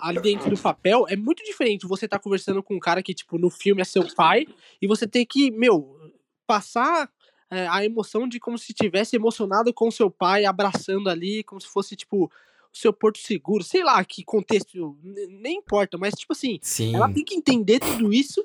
[0.00, 3.36] ali dentro do papel, é muito diferente você tá conversando com um cara que, tipo,
[3.36, 4.46] no filme é seu pai,
[4.80, 5.98] e você tem que, meu,
[6.46, 7.10] passar
[7.50, 11.66] é, a emoção de como se estivesse emocionado com seu pai, abraçando ali, como se
[11.68, 16.58] fosse, tipo, o seu porto seguro, sei lá que contexto, nem importa, mas, tipo assim,
[16.62, 16.94] Sim.
[16.94, 18.44] ela tem que entender tudo isso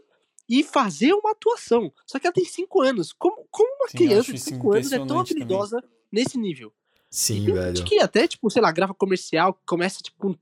[0.52, 1.94] e fazer uma atuação.
[2.06, 3.14] Só que ela tem 5 anos.
[3.14, 5.44] Como, como uma Sim, criança de isso 5 anos é tão impressionante também.
[5.44, 6.74] habilidosa nesse nível?
[7.10, 7.76] Sim, Tem velho.
[7.78, 10.36] gente que até, tipo, sei lá, grava comercial, começa, tipo, com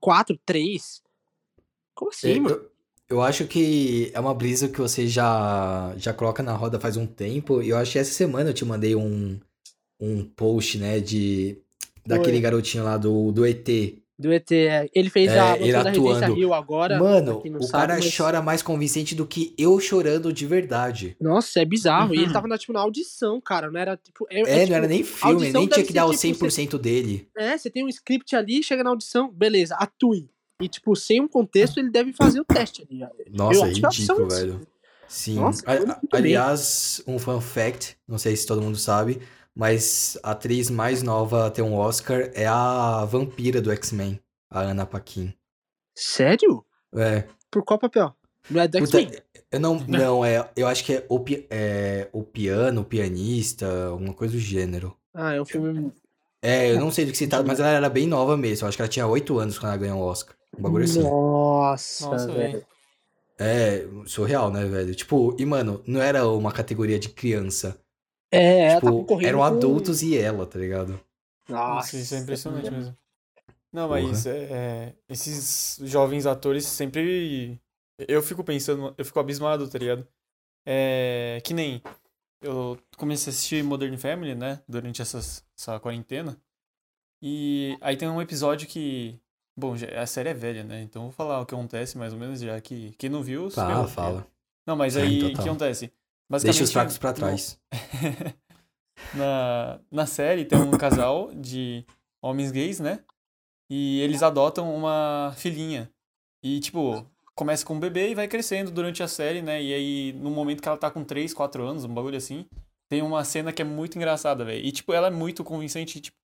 [0.00, 1.02] 4, 3.
[1.92, 2.64] Como assim, Eu- mano?
[3.08, 7.06] eu, acho que é uma brisa que você já, já coloca na roda faz um
[7.06, 7.60] tempo.
[7.60, 9.40] E eu acho que essa semana eu te mandei um,
[9.98, 11.60] um post, né, de.
[12.06, 12.40] Daquele Foi.
[12.40, 13.68] garotinho lá do, do ET.
[14.20, 16.34] Do ET, é, ele fez É, a ele atuando.
[16.34, 16.98] Rio agora.
[16.98, 21.16] Mano, não o sabe, cara mas- chora mais convincente do que eu chorando de verdade.
[21.20, 22.12] Nossa, é bizarro.
[22.12, 22.32] E ele Uhum.
[22.32, 23.70] tava na, tipo, na audição, cara.
[23.70, 24.26] Não era, tipo...
[24.28, 26.10] É, É, é, não tipo, era nem filme, audição nem tinha que ser, dar o
[26.10, 27.28] tipo, 100% dele.
[27.36, 30.28] É, você tem um script ali, chega na audição, beleza, atue.
[30.60, 32.98] E, tipo, sem um contexto, ele deve fazer o teste ali.
[33.30, 34.66] Nossa, é acho que a opção ridículo, é velho.
[35.06, 35.36] Sim.
[35.36, 39.20] Nossa, A- aliás, um fun fact, não sei se todo mundo sabe,
[39.58, 44.60] mas a atriz mais nova a ter um Oscar é a vampira do X-Men, a
[44.60, 45.34] Anna Paquin.
[45.96, 46.64] Sério?
[46.94, 47.24] É.
[47.50, 48.14] Por qual papel?
[48.48, 49.10] Não é do X-Men?
[49.50, 54.14] eu não, não, é, eu acho que é o, é o piano, o pianista, alguma
[54.14, 54.96] coisa do gênero.
[55.12, 55.92] Ah, é um filme...
[56.40, 58.64] É, eu não sei do que se trata, mas ela era bem nova mesmo.
[58.64, 60.36] Eu acho que ela tinha 8 anos quando ela ganhou o Oscar.
[60.56, 61.02] Um bagulho assim.
[61.02, 62.52] Nossa, Nossa, velho.
[62.52, 62.66] velho.
[63.40, 64.94] É, surreal, né, velho?
[64.94, 67.76] Tipo, e mano, não era uma categoria de criança.
[68.30, 71.00] É, ela tá Tipo, concorrendo eram com- adultos e ela, tá ligado?
[71.48, 72.96] Nossa, isso é impressionante mesmo.
[73.72, 77.60] Não, mas é, é, esses jovens atores sempre.
[78.06, 80.06] Eu fico pensando, eu fico abismado, tá ligado?
[80.66, 81.82] É, que nem.
[82.42, 84.62] Eu comecei a assistir Modern Family, né?
[84.68, 86.36] Durante essas, essa quarentena.
[87.22, 89.18] E aí tem um episódio que.
[89.58, 90.82] Bom, já- a série é velha, né?
[90.82, 93.50] Então eu vou falar o que acontece mais ou menos, já que quem não viu.
[93.50, 94.26] Tá, fala.
[94.66, 95.46] Não, mas Sim, aí o que total.
[95.48, 95.92] acontece?
[96.42, 97.58] Deixa os fracos no- pra trás.
[99.14, 101.84] na, na série tem um casal de
[102.22, 103.04] homens gays, né?
[103.70, 105.90] E eles adotam uma filhinha.
[106.42, 109.62] E, tipo, começa com um bebê e vai crescendo durante a série, né?
[109.62, 112.46] E aí, no momento que ela tá com 3, 4 anos, um bagulho assim,
[112.90, 114.64] tem uma cena que é muito engraçada, velho.
[114.64, 115.98] E, tipo, ela é muito convincente.
[115.98, 116.16] e, Tipo,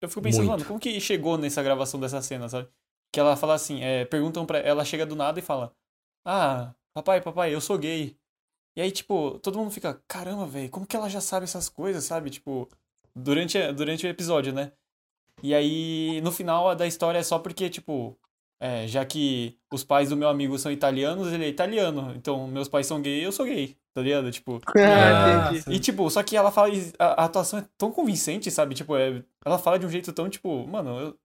[0.00, 0.50] eu fico pensando, Muito.
[0.58, 2.68] mano, como que chegou nessa gravação dessa cena, sabe?
[3.12, 5.72] Que ela fala assim, é, perguntam pra ela, chega do nada e fala:
[6.24, 8.16] Ah, papai, papai, eu sou gay.
[8.76, 12.04] E aí, tipo, todo mundo fica, caramba, velho, como que ela já sabe essas coisas,
[12.04, 12.30] sabe?
[12.30, 12.68] Tipo,
[13.14, 14.72] durante, durante o episódio, né?
[15.42, 18.16] E aí, no final da história é só porque, tipo,
[18.60, 22.14] é, já que os pais do meu amigo são italianos, ele é italiano.
[22.16, 24.30] Então, meus pais são gay, eu sou gay, tá ligado?
[24.30, 25.76] Tipo, Ah, entendi.
[25.76, 26.72] e, tipo, só que ela fala.
[26.98, 28.74] A, a atuação é tão convincente, sabe?
[28.74, 31.18] Tipo, é, ela fala de um jeito tão, tipo, mano, eu.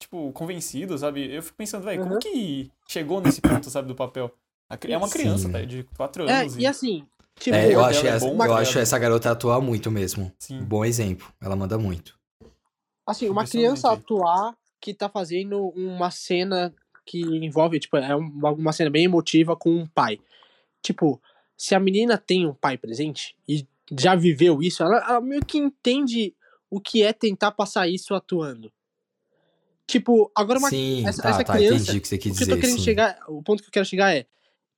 [0.00, 1.32] Tipo, convencido, sabe?
[1.32, 2.18] Eu fico pensando, velho, como Uhum.
[2.18, 4.34] que chegou nesse ponto, sabe, do papel?
[4.88, 5.52] É uma criança, Sim.
[5.52, 6.56] velho, de 4 É, anos.
[6.56, 7.06] e assim,
[7.38, 10.32] tipo, É, eu acho, é essa, bom, eu tá acho essa garota atuar muito mesmo.
[10.38, 10.62] Sim.
[10.64, 11.26] Bom exemplo.
[11.40, 12.18] Ela manda muito.
[13.06, 18.72] assim, uma criança atuar que tá fazendo uma cena que envolve, tipo, é uma, uma
[18.72, 20.18] cena bem emotiva com um pai.
[20.82, 21.20] Tipo,
[21.56, 23.66] se a menina tem um pai presente e
[23.98, 26.34] já viveu isso, ela, ela meio que entende
[26.70, 28.72] o que é tentar passar isso atuando.
[29.86, 32.36] Tipo, agora uma sim, essa- tá, essa tá, criança, entendi o que você quis o
[32.36, 32.54] que eu dizer.
[32.56, 32.84] tô querendo sim.
[32.84, 34.26] chegar, o ponto que eu quero chegar é,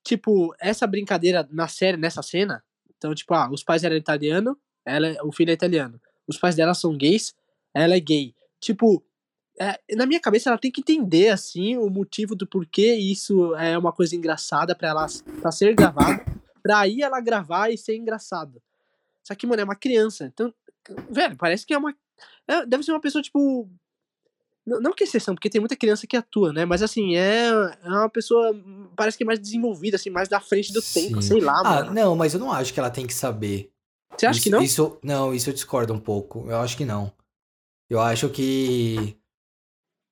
[0.05, 2.63] tipo, essa brincadeira na série, nessa cena,
[2.97, 6.01] então, tipo, ah, os pais eram italianos, ela, é- o filho é italiano.
[6.29, 7.35] Os pais dela são gays,
[7.75, 8.35] ela é gay.
[8.61, 9.03] Tipo,
[9.59, 13.77] é, na minha cabeça ela tem que entender, assim, o motivo do porquê isso é
[13.79, 15.07] uma coisa engraçada pra ela
[15.41, 16.25] pra ser gravada,
[16.63, 18.61] pra aí ela gravar e ser engraçado.
[19.23, 20.27] Só que, mano, é uma criança.
[20.27, 20.53] Então,
[21.11, 21.95] velho, parece que é uma.
[22.49, 23.71] é- deve ser uma pessoa, tipo.
[24.67, 26.65] Não, não que exceção, porque tem muita criança que atua, né?
[26.65, 27.49] Mas assim, é,
[27.83, 28.51] é uma pessoa.
[28.97, 31.29] Parece que mais desenvolvida, assim, mais da frente do tempo, Sim.
[31.29, 31.93] sei lá, Ah, mano.
[31.93, 33.71] não, mas eu não acho que ela tem que saber.
[34.17, 34.63] Você acha isso, que não?
[34.63, 36.47] Isso, não, isso eu discordo um pouco.
[36.49, 37.13] Eu acho que não.
[37.91, 39.19] Eu acho que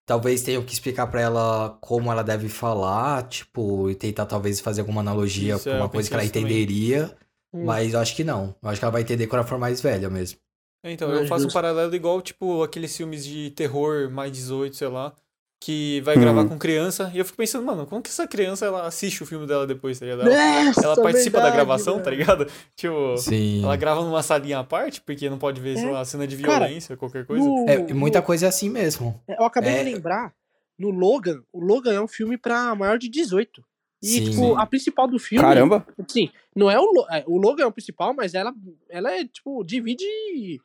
[0.07, 4.81] talvez tenham que explicar pra ela como ela deve falar, tipo, e tentar talvez fazer
[4.83, 6.63] alguma analogia Isso, com é, uma coisa que ela isso também.
[6.63, 7.17] entenderia,
[7.55, 7.65] Hum.
[7.67, 8.55] mas eu acho que não.
[8.63, 10.39] Eu acho que ela vai entender quando ela for mais velha mesmo.
[10.85, 11.55] Então, É eu faço um justo.
[11.55, 15.13] paralelo igual, tipo, aqueles filmes de terror mais 18, sei lá,
[15.61, 16.49] que vai gravar Uhum.
[16.49, 19.47] com criança, e eu fico pensando, mano, como que essa criança, ela assiste o filme
[19.47, 20.29] dela depois, tá ligado?
[20.29, 22.05] É, Ela, Nossa, ela participa da verdade, gravação, mano.
[22.05, 22.47] tá ligado?
[22.75, 23.63] Tipo, Sim.
[23.63, 25.93] ela grava numa salinha à parte, porque não pode ver, sei É.
[25.93, 27.45] lá, cena de Cara, violência, qualquer coisa.
[27.45, 29.21] No- É, muita no- coisa é assim mesmo.
[29.29, 29.85] Eu acabei É.
[29.85, 30.35] de lembrar,
[30.77, 33.63] no Logan, o Logan é um filme pra maior de 18.
[34.03, 34.25] E, Sim.
[34.25, 34.55] tipo, Sim.
[34.57, 35.45] a principal do filme.
[35.45, 35.87] Caramba.
[36.09, 38.53] Sim, não é o, Lo- é, o Logan é o principal, mas ela,
[38.91, 40.61] ela é, tipo, divide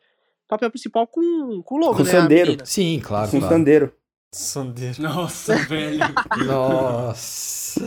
[0.47, 2.11] papel principal com, com o Com né?
[2.11, 2.65] Sandeiro.
[2.65, 3.55] Sim, claro, Com claro.
[3.55, 3.93] sandeiro.
[4.33, 5.01] Sandeiro.
[5.01, 5.99] Nossa, velho.
[6.45, 7.81] Nossa.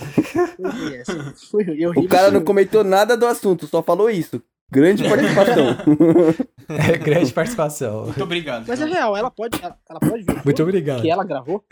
[1.52, 4.42] Eu eu O cara não comentou nada do assunto, só falou isso.
[4.70, 5.66] Grande participação.
[6.70, 8.04] É, grande participação.
[8.04, 8.64] Muito obrigado.
[8.68, 11.02] Mas é real, ela pode, ela, ela pode ver Muito obrigado.
[11.02, 11.64] que ela gravou.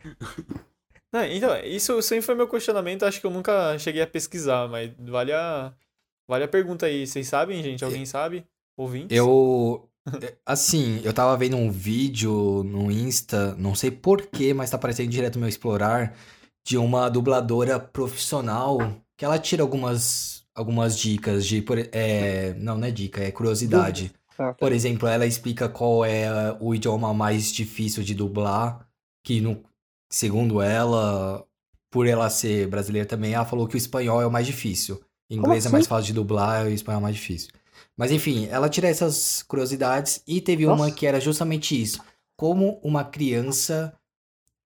[1.12, 4.90] Não, então, isso sempre foi meu questionamento, acho que eu nunca cheguei a pesquisar, mas
[4.98, 5.72] vale a,
[6.28, 7.06] vale a pergunta aí.
[7.06, 7.84] Vocês sabem, gente?
[7.84, 8.44] Alguém sabe?
[8.76, 9.16] Ouvintes?
[9.16, 9.87] Eu.
[10.44, 15.36] Assim, eu tava vendo um vídeo no Insta, não sei porquê, mas tá aparecendo direto
[15.36, 16.14] no meu explorar,
[16.64, 18.78] de uma dubladora profissional
[19.16, 21.64] que ela tira algumas, algumas dicas de.
[21.92, 24.12] É, não, não é dica, é curiosidade.
[24.38, 28.86] Ah, Por exemplo, ela explica qual é o idioma mais difícil de dublar,
[29.24, 29.64] que no,
[30.08, 31.44] segundo ela,
[31.90, 35.00] por ela ser brasileira também, ela falou que o espanhol é o mais difícil.
[35.28, 35.72] Inglês é assim?
[35.72, 37.50] mais fácil de dublar e o espanhol é mais difícil.
[37.96, 40.92] Mas enfim, ela tira essas curiosidades e teve uma Nossa.
[40.92, 42.00] que era justamente isso.
[42.36, 43.94] Como uma criança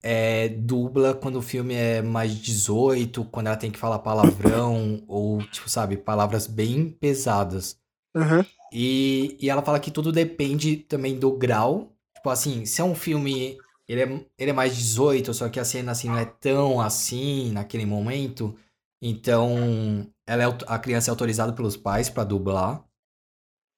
[0.03, 5.03] é, dubla quando o filme é mais de 18, quando ela tem que falar palavrão,
[5.09, 7.79] ou, tipo, sabe, palavras bem pesadas.
[8.15, 8.45] Aham.
[8.73, 11.93] E, e ela fala que tudo depende também do grau.
[12.15, 15.65] Tipo assim, se é um filme, ele é, ele é mais 18, só que a
[15.65, 18.57] cena assim não é tão assim naquele momento.
[19.01, 22.85] Então, ela é, a criança é autorizada pelos pais pra dublar.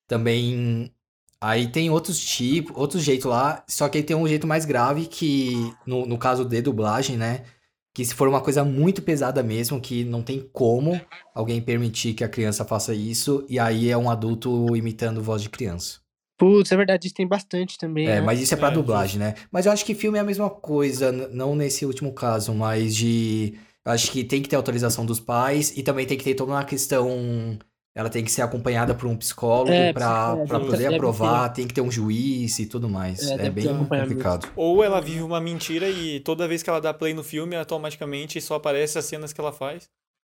[0.06, 0.92] Também
[1.40, 5.06] aí tem outros tipos, outro jeito lá, só que aí tem um jeito mais grave
[5.06, 7.44] que no, no caso de dublagem, né?
[7.92, 11.00] Que se for uma coisa muito pesada mesmo, que não tem como
[11.34, 15.48] alguém permitir que a criança faça isso, e aí é um adulto imitando voz de
[15.48, 16.00] criança.
[16.36, 18.08] Putz, é verdade, isso tem bastante também.
[18.08, 18.20] É, né?
[18.20, 19.34] mas isso é pra É, dublagem, né?
[19.52, 23.54] Mas eu acho que filme é a mesma coisa, não nesse último caso, mas de.
[23.84, 26.52] eu Acho que tem que ter autorização dos pais e também tem que ter toda
[26.52, 27.56] uma questão
[27.94, 30.94] ela tem que ser acompanhada por um psicólogo É, pra deve poder ter.
[30.94, 33.22] aprovar, tem que ter um juiz e tudo mais.
[33.22, 34.48] É, É, bem ter complicado.
[34.56, 38.40] Ou ela vive uma mentira e toda vez que ela dá play no filme, automaticamente
[38.40, 39.88] só aparece as cenas que ela faz.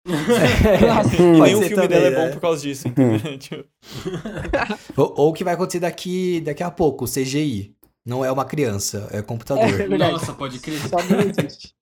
[1.18, 2.26] E nenhum ser filme também, dela é né?
[2.26, 2.84] bom por causa disso?
[3.38, 3.64] Tipo,
[4.96, 7.74] Ou, o que vai acontecer daqui, daqui a pouco, o CGI.
[8.06, 9.64] Não é uma criança, é computador.
[9.64, 10.12] É verdade.
[10.12, 10.78] Nossa, pode crer.
[10.88, 11.74] Só não existe.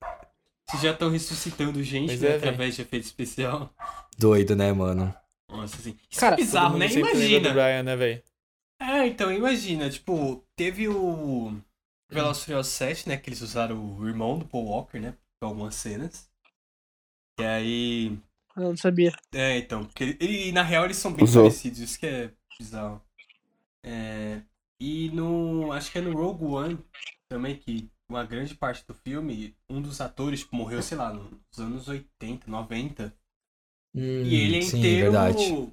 [0.69, 3.71] Vocês já estão ressuscitando gente né, é, através de efeito especial.
[4.19, 5.15] Doido, né, mano?
[5.49, 5.97] Nossa, assim.
[6.11, 6.87] Isso Cara, é bizarro, todo né?
[6.93, 7.49] Imagina.
[7.49, 8.23] do Brian, né, velho?
[8.81, 11.57] É, então, imagina, tipo, teve o
[12.11, 15.49] Velozes e Furiosos 7, né, que eles usaram o irmão do Paul Walker, né, pra
[15.49, 16.31] algumas cenas.
[17.41, 18.19] E aí...
[18.57, 19.13] Eu não sabia.
[19.35, 21.45] É, então, porque ele, ele- na real eles são bem Usou.
[21.45, 23.03] parecidos, isso que é bizarro.
[23.85, 24.43] É,
[24.81, 26.79] e no, acho que é no Rogue One
[27.29, 31.59] também, que uma grande parte do filme, um dos atores tipo, morreu, sei lá, nos
[31.59, 33.15] anos 80, 90.
[33.97, 35.13] Hum, E ele é sim, inteiro...
[35.13, 35.73] verdade.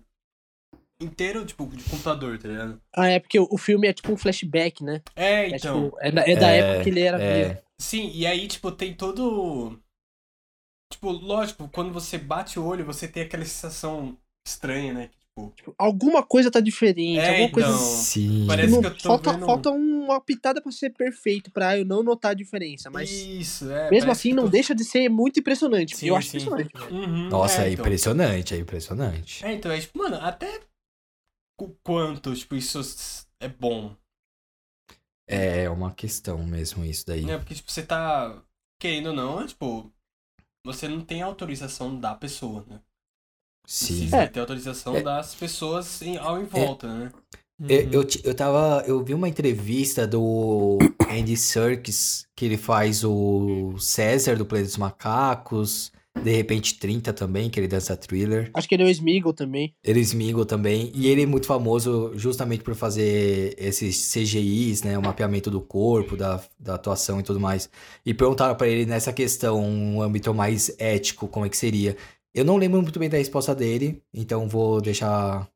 [1.02, 2.82] Inteiro, tipo, de computador, tá ligado?
[2.96, 5.02] Ah, é porque o filme é tipo um flashback, né?
[5.16, 5.86] É, É, então...
[5.86, 7.22] tipo, é da, é da É, época que ele era.
[7.22, 9.78] É, Sim, e aí, tipo, tem todo.
[10.90, 15.10] Tipo, lógico, quando você bate o olho, você tem aquela sensação estranha, né?
[15.36, 17.67] Tipo, Tipo, alguma coisa tá diferente, É, alguma coisa.
[17.69, 18.46] então, sim.
[18.48, 21.84] parece Não- que eu tô falta, vendo- falta uma pitada pra ser perfeito, pra eu
[21.86, 22.89] não notar a diferença.
[22.91, 23.89] Mas Isso, é.
[23.89, 25.98] mesmo assim, que não tô- deixa de ser muito impressionante.
[25.98, 26.38] Sim, eu acho sim.
[26.38, 26.93] impressionante, velho.
[26.96, 27.84] Uhum, Nossa, é, então.
[27.84, 29.43] impressionante, é impressionante.
[29.43, 30.62] É, então, é tipo, mano, até
[31.60, 32.80] o quanto, tipo, isso
[33.39, 33.96] é bom,
[35.26, 37.24] É uma questão mesmo isso daí.
[37.26, 37.38] né?
[37.38, 38.43] Porque, tipo, você tá
[38.78, 39.89] querendo ou não, é, tipo,
[40.65, 42.82] você não tem autorização da pessoa, né?
[43.65, 44.08] Sim.
[44.08, 44.28] Você É.
[44.28, 45.02] tem autorização É.
[45.02, 47.12] das pessoas em, ao em volta, né?
[47.69, 47.89] Eu, Uhum.
[47.93, 48.84] eu, eu tava.
[48.88, 50.78] Eu vi uma entrevista do
[51.10, 57.49] Andy Serkis, que ele faz o César do Planeta dos Macacos, de repente 30 também,
[57.49, 58.49] que ele dança thriller.
[58.54, 59.73] Acho que ele é o Smeagol também.
[59.84, 65.02] Ele Smeagol também, e ele é muito famoso justamente por fazer esses CGIs, né, o
[65.02, 67.69] mapeamento do corpo, da, da atuação e tudo mais.
[68.06, 71.95] E perguntaram pra ele nessa questão, um âmbito mais ético, como é que seria.
[72.34, 75.48] Eu não lembro muito bem da resposta dele, então vou deixar,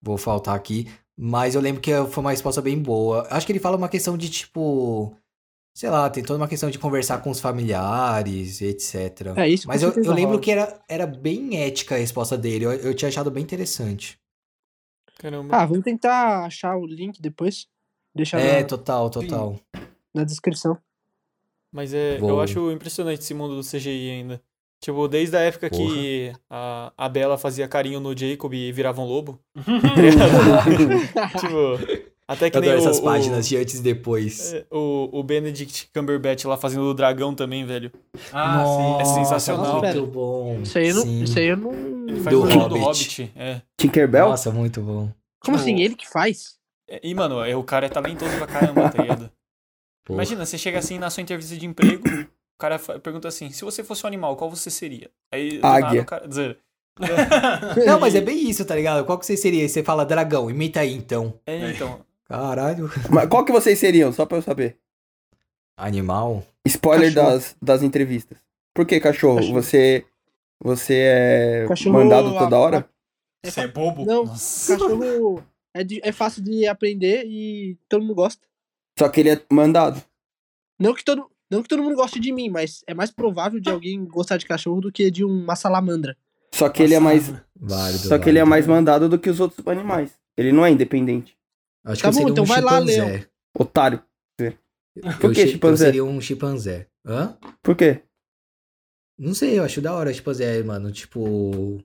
[0.00, 3.26] vou faltar aqui, mas eu lembro que foi uma resposta bem boa.
[3.30, 5.14] Acho que ele fala uma questão de tipo,
[5.74, 9.36] sei lá, tem toda uma questão de conversar com os familiares, etc.
[9.36, 9.68] É isso.
[9.68, 12.64] Mas eu, eu lembro que era, era bem ética a resposta dele.
[12.64, 14.18] Eu, eu tinha achado bem interessante.
[15.18, 15.54] Caramba.
[15.54, 17.68] Ah, vamos tentar achar o link depois.
[18.14, 19.60] Deixar É, na, total, total.
[20.14, 20.78] na descrição.
[21.70, 24.42] Mas é, eu acho impressionante esse mundo do CGI ainda.
[24.82, 29.04] Tipo, desde a época que a, a Bella fazia carinho no Jacob e virava um
[29.06, 29.38] lobo.
[31.38, 34.54] tipo, até que Eu nem adoro o, essas o- páginas de antes e depois.
[34.54, 37.92] é, o, o Benedict Cumberbatch lá fazendo o dragão também, velho.
[38.32, 39.14] Ah, é sim.
[39.14, 39.80] sensacional.
[39.80, 40.60] Muito bom.
[40.62, 41.22] Isso aí eu não.
[41.22, 41.72] Isso aí eu não.
[42.08, 43.22] Ele faz Do o jogo do Hobbit.
[43.22, 43.32] Hobbit.
[43.36, 43.62] É.
[43.78, 44.28] Tinkerbell?
[44.30, 45.10] Nossa, muito bom.
[45.44, 45.80] Como Tipo, assim?
[45.80, 46.56] Ele que faz?
[46.88, 49.30] É, E, mano, é, o cara é talentoso pra caramba, tá ligado?
[50.04, 50.16] Porra.
[50.16, 52.02] Imagina, você chega assim na sua entrevista de emprego,
[52.56, 55.10] o cara pergunta assim, se você fosse um animal, qual você seria?
[55.32, 55.80] Aí, Águia.
[55.80, 56.28] nada, o cara...
[56.28, 56.58] dizer,
[57.86, 59.04] Não, mas é bem isso, tá ligado?
[59.04, 59.66] Qual que você seria?
[59.68, 61.34] Você fala dragão, imita aí então.
[61.46, 62.04] É, então...
[62.26, 62.90] Caralho.
[63.10, 64.78] Mas qual que vocês seriam, só pra eu saber?
[65.76, 66.44] Animal?
[66.66, 67.32] Spoiler Cachorro.
[67.32, 68.38] das, das entrevistas.
[68.74, 69.36] Por que cachorro?
[69.36, 69.54] Cachorro.
[69.62, 70.06] Você
[70.62, 72.88] você é Cachorro, mandado toda a- hora?
[73.44, 74.04] Você é bobo?
[74.06, 74.72] Não, Nossa.
[74.78, 75.42] cachorro
[75.74, 78.46] é, de- é fácil de aprender e todo mundo gosta.
[78.98, 80.00] Só que ele é mandado.
[80.78, 83.68] Não que todo, não que todo mundo goste de mim, mas é mais provável de
[83.70, 86.16] alguém gostar de cachorro do que de uma salamandra.
[86.54, 88.08] Só que ele é mais Válido.
[88.08, 88.50] só que ele é válido.
[88.50, 90.18] mais mandado do que os outros animais.
[90.36, 91.36] Ele não é independente.
[91.84, 93.28] Acho Tá que bom, então um vai lá, chimpanzé.
[93.58, 94.02] Otário.
[94.38, 94.52] Eu
[95.18, 95.84] Por que chi- Eu chimpanzé?
[95.86, 96.86] seria um chimpanzé.
[97.06, 97.36] Hã?
[97.62, 98.02] Por quê?
[99.18, 100.90] Não sei, eu acho da hora chimpanzé, mano.
[100.92, 101.78] Tipo,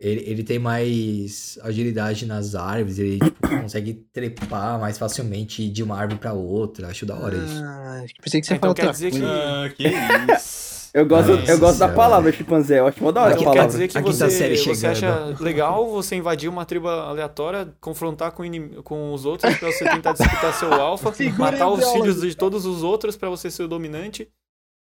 [0.00, 5.96] ele, ele tem mais agilidade nas árvores, ele tipo, consegue trepar mais facilmente de uma
[5.98, 6.88] árvore pra outra.
[6.88, 7.62] Acho da hora isso.
[7.62, 9.22] Ah, pensei que você ia Então falar quer dizer que...
[9.22, 9.86] Ah, que
[10.34, 10.70] isso.
[10.92, 12.80] Eu gosto, Nossa eu gosto da palavra chimpanzé.
[12.80, 13.72] Eu acho mó da hora Aqui a Então quer palavra.
[13.78, 18.32] dizer que A quinta você, série você acha legal você invadir uma tribo aleatória, confrontar
[18.32, 22.34] com, inim- com os outros pra você tentar disputar seu alfa, matar os filhos de
[22.34, 24.28] todos os outros pra você ser o dominante?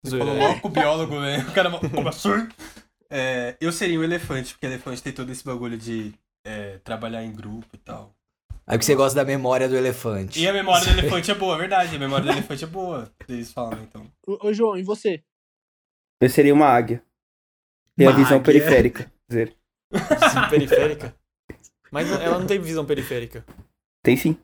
[0.04, 0.48] Falou Zoeira.
[0.48, 1.46] logo com o biólogo, né?
[1.48, 2.30] O cara, como assim?
[3.10, 6.14] É, eu seria o elefante, porque elefante tem todo esse bagulho de
[6.46, 8.14] é, trabalhar em grupo e tal.
[8.68, 10.40] Aí que você gosta da memória do elefante.
[10.40, 11.96] E a memória do elefante é boa, é verdade.
[11.96, 13.12] A memória do elefante é boa.
[13.28, 14.06] Eles falam, então.
[14.28, 15.24] Ô, ô, João, e você?
[16.22, 17.02] Eu seria uma águia.
[17.98, 18.42] Tem a visão águia.
[18.42, 19.12] periférica.
[19.28, 19.56] Dizer.
[19.92, 21.16] Visão periférica?
[21.92, 23.44] Mas ela não tem visão periférica.
[24.04, 24.38] Tem sim.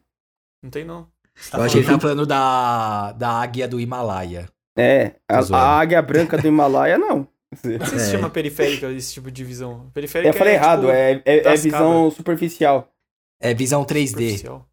[0.63, 1.07] Não tem, não.
[1.51, 4.49] Tá Eu achei que ele falando- tá falando da, da águia do Himalaia.
[4.75, 7.27] É, a, a águia branca do Himalaia, não.
[7.63, 8.11] Não sei se É.
[8.11, 9.89] chama periférica esse tipo de visão.
[9.93, 12.91] Periférica Eu falei é, errado, tipo, é, é, é visão superficial.
[13.39, 14.07] É visão 3D.
[14.09, 14.69] superficial.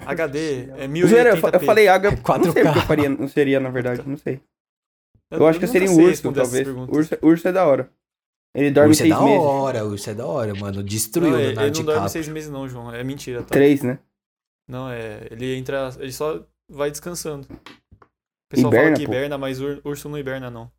[0.00, 1.40] HD, é Zoeira, eu, 1080p.
[1.40, 2.52] fa- eu falei H, não 4K.
[2.52, 4.40] sei o que eu faria, não seria, na verdade, não sei.
[5.30, 6.68] Eu acho que eu seria um urso, talvez.
[6.68, 7.90] Urso, urso é da hora.
[8.54, 9.40] Ele dorme Urso é seis da meses.
[9.40, 10.82] hora, urso é da hora, mano.
[10.82, 12.10] Destruiu Não, o ele, Leonardo ele não dorme DiCaprio.
[12.10, 12.94] seis meses não, João.
[12.94, 13.48] É mentira, tá?
[13.48, 13.98] Três, né?
[14.68, 15.26] Não, é.
[15.30, 15.90] Ele entra.
[15.98, 17.46] Ele só vai descansando.
[17.50, 19.12] O pessoal Hiberna, fala que pô.
[19.12, 20.70] hiberna, mas ur- urso não hiberna, não.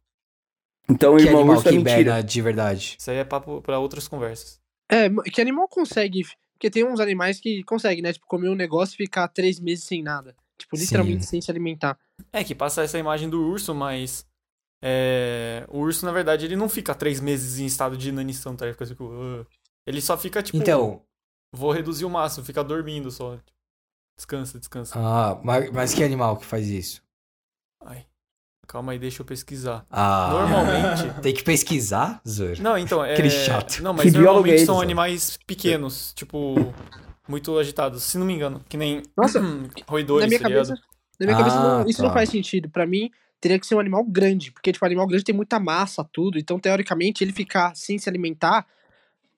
[0.89, 1.99] Então o Que irmão animal urso é que mentira.
[2.01, 2.95] hiberna de verdade?
[2.99, 4.59] Isso aí é papo pra outras conversas.
[4.89, 6.23] É, que animal consegue.
[6.53, 8.13] Porque tem uns animais que conseguem, né?
[8.13, 10.35] Tipo, comer um negócio e ficar três meses sem nada.
[10.57, 11.29] Tipo, literalmente Sim.
[11.29, 11.99] sem se alimentar.
[12.33, 14.25] É que passa essa imagem do urso, mas.
[14.81, 18.65] É, o urso, na verdade, ele não fica três meses em estado de inanição, tá?
[18.65, 19.11] Ele fica tipo.
[19.11, 19.45] "Ah".
[19.85, 20.57] Ele só fica tipo.
[20.57, 21.03] Então,
[21.53, 23.39] Vou reduzir o máximo, fica dormindo só.
[24.17, 24.93] Descansa, descansa.
[24.97, 27.01] ah, mas, mas que animal que faz isso?
[27.83, 28.05] Ai.
[28.67, 29.85] Calma aí, deixa eu pesquisar.
[29.89, 31.09] Ah, Normalmente.
[31.23, 32.59] Tem que pesquisar, Zor?
[32.59, 33.13] Não, então, é.
[33.13, 33.81] Aquele chato.
[33.81, 36.73] Não, Que mas biólogo normalmente é são animais pequenos, tipo.
[37.29, 38.61] Muito agitados, se não me engano.
[38.69, 39.03] Que nem.
[39.15, 39.39] Nossa,
[39.87, 40.67] roedores, na minha tá ligado?
[40.67, 40.83] cabeça.
[41.19, 42.13] Na minha cabeça, Ah, não- isso não tá.
[42.15, 42.69] faz sentido.
[42.69, 43.09] Pra mim,
[43.41, 44.51] teria que ser um animal grande.
[44.51, 46.37] Porque, tipo, animal grande tem muita massa, tudo.
[46.37, 48.65] Então, teoricamente, ele ficar sem se alimentar,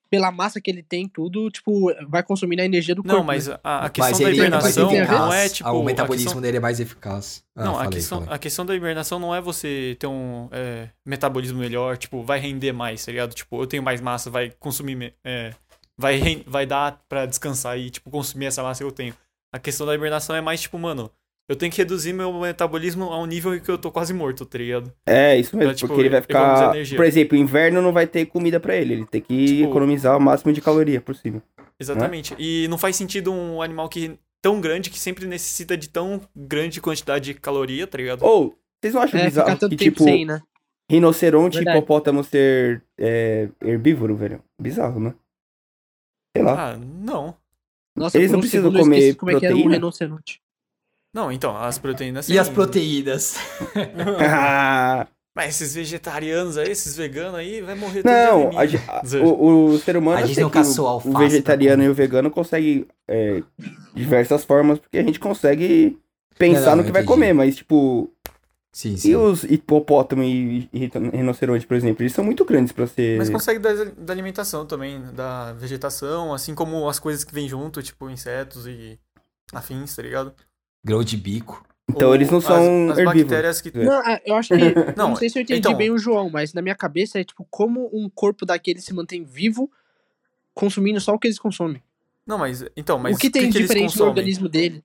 [0.10, 3.18] pela massa que ele tem, tudo, tipo, vai consumir a energia do corpo.
[3.18, 3.58] Não, mas né?
[3.64, 5.20] a, a questão Mas da é mais hibernação eficaz.
[5.20, 5.70] não é tipo.
[5.70, 7.44] o a metabolismo questão- dele é mais eficaz.
[7.56, 8.34] Ah, Não, a, falei, questão, falei.
[8.36, 12.72] a questão da hibernação não é você ter um é, metabolismo melhor, tipo, vai render
[12.72, 13.34] mais, tá ligado?
[13.34, 15.14] Tipo, eu tenho mais massa, vai consumir.
[15.24, 15.54] É,
[15.98, 19.14] vai, vai dar pra descansar e, tipo, consumir essa massa que eu tenho.
[19.54, 21.12] A questão da hibernação é mais, tipo, mano,
[21.50, 24.46] eu tenho que reduzir meu metabolismo a um nível em que eu tô quase morto,
[24.46, 24.94] tá ligado?
[25.06, 26.70] É, isso mesmo, Pra, tipo, porque ele vai ficar...
[26.76, 26.96] energia.
[26.96, 30.22] Por exemplo, inverno não vai ter comida pra ele, ele tem que Tipo- economizar o
[30.22, 31.42] máximo de caloria possível.
[31.80, 32.36] Exatamente.
[32.38, 36.80] E não faz sentido um animal que tão grande que sempre necessita de tão grande
[36.80, 38.24] quantidade de caloria, tá ligado?
[38.24, 40.42] Ou, vocês não acham É, bizarro que, tipo, sem, né?
[40.90, 41.78] rinoceronte e Verdade.
[41.78, 44.42] hipopótamo ser é, herbívoro, velho?
[44.62, 45.14] Bizarro, né?
[46.36, 46.74] Sei lá.
[46.74, 47.36] Ah, não.
[47.96, 49.76] Nossa, Eles não um precisam comer como é que era um proteína?
[49.76, 50.42] rinoceronte.
[51.14, 53.36] Não, então, as proteínas E as proteínas?
[55.36, 59.80] Mas esses vegetarianos aí, esses veganos aí, vai morrer tudo não, a a- o, o
[59.80, 62.30] ser humano A eu gente não o- caçou o, alface vegetariano pra e o vegano
[62.32, 63.42] conseguem é,
[63.96, 65.98] diversas formas, porque a gente consegue
[66.38, 68.12] pensar Não, não, no que vai comer, mas tipo,
[68.74, 69.12] Sim, sim.
[69.12, 73.18] e os hipopótamo e, e rino- rinoceronte, por exemplo, eles são muito grandes pra ser...
[73.18, 77.82] Mas consegue da, da alimentação também, da vegetação, assim como as coisas que vêm junto,
[77.82, 79.00] tipo insetos e
[79.54, 80.34] afins, tá ligado?
[80.84, 81.66] Grão de bico.
[81.90, 83.22] Então Ou eles não são as, as herbívoros.
[83.24, 83.70] bactérias que...
[83.70, 83.84] É.
[83.84, 84.56] Não, é, eu acho que.
[84.96, 87.24] Não, não sei se eu entendi então- bem o João, mas na minha cabeça é
[87.24, 89.72] tipo como um corpo daquele se mantém vivo
[90.54, 91.82] consumindo só o que eles consomem.
[92.28, 92.64] Não, mas...
[92.78, 94.84] Então, mas o que tem que eles diferente no organismo dele?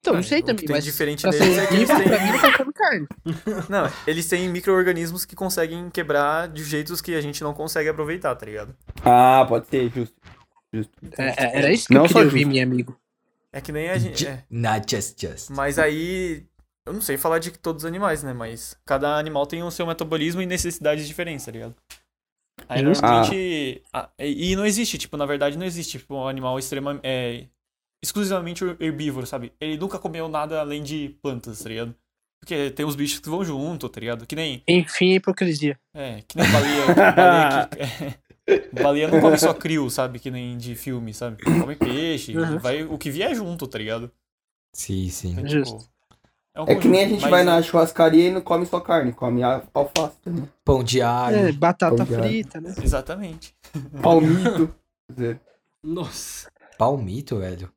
[0.00, 2.72] Então, não sei o que também, tem mas diferente deles é que eles têm- consome
[2.72, 3.06] carne.
[3.70, 8.34] Não, eles têm micro-organismos que conseguem quebrar de jeitos que a gente não consegue aproveitar,
[8.34, 8.74] tá ligado?
[9.04, 10.16] Ah, pode ser, justo.
[10.74, 10.92] Justo.
[11.16, 12.96] É, é, era isso que Não eu queria ouvir, meu amigo.
[13.52, 14.26] É que nem a gente...
[14.26, 14.44] é.
[14.50, 15.50] Not just just.
[15.50, 16.46] Mas aí,
[16.86, 18.32] eu não sei falar de todos os animais, né?
[18.32, 21.74] Mas cada animal tem o seu metabolismo e necessidades diferentes, tá ligado?
[22.68, 23.82] Aí normalmente.
[23.92, 27.02] ah, e e não existe, tipo, na verdade não existe tipo, um animal extremamente.
[27.04, 27.46] É,
[28.04, 29.52] exclusivamente herbívoro, sabe?
[29.60, 31.94] Ele nunca comeu nada além de plantas, tá ligado?
[32.40, 34.26] Porque tem os bichos que vão junto, tá ligado?
[34.26, 34.62] Que nem.
[34.66, 35.78] Enfim, hipocrisia.
[35.94, 36.86] É, que nem baleia.
[36.94, 38.31] baleia, que,
[38.72, 40.18] baleia não come só crio, sabe?
[40.18, 41.42] Que nem de filme, sabe?
[41.42, 42.58] Come peixe, Uhum.
[42.58, 44.10] vai, o que vier junto, tá ligado?
[44.74, 45.32] Sim, sim.
[45.32, 45.78] Então, Justo.
[45.78, 45.92] tipo,
[46.58, 49.12] um É que nem a gente mas- vai na churrascaria e não come só carne,
[49.12, 50.48] come alface também.
[50.64, 51.36] Pão de alho.
[51.36, 52.74] É, batata frita, né?
[52.82, 53.54] Exatamente.
[54.02, 54.74] Palmito.
[55.82, 56.50] Nossa.
[56.78, 57.72] Palmito, velho.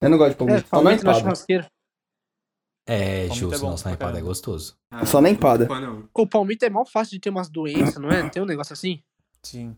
[0.00, 1.70] Eu não gosto de É, palmito, na palmito na churrasqueira.
[2.86, 3.60] É, Palmito é justo.
[3.60, 4.76] bom Nossa, na empada é gostoso.
[4.90, 5.68] Ah, Só na empada.
[6.14, 8.22] O palmito é mal fácil de ter umas doenças, não é?
[8.22, 9.00] Não tem um negócio assim?
[9.42, 9.76] Sim.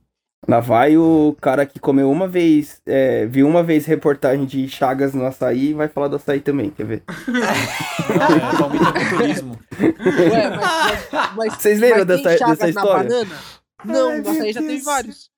[0.49, 5.15] Lá vai o cara que comeu uma vez, é, viu uma vez reportagem de Chagas
[5.15, 7.05] no açaí e vai falar do açaí também, quer ver?
[7.09, 9.59] É, palmito é culturismo.
[9.81, 11.09] Ué, mas.
[11.13, 13.09] mas, mas Vocês lembram mas dessa, chagas dessa na história?
[13.09, 13.39] banana?
[13.85, 15.31] Não, Ai, açaí já teve vários.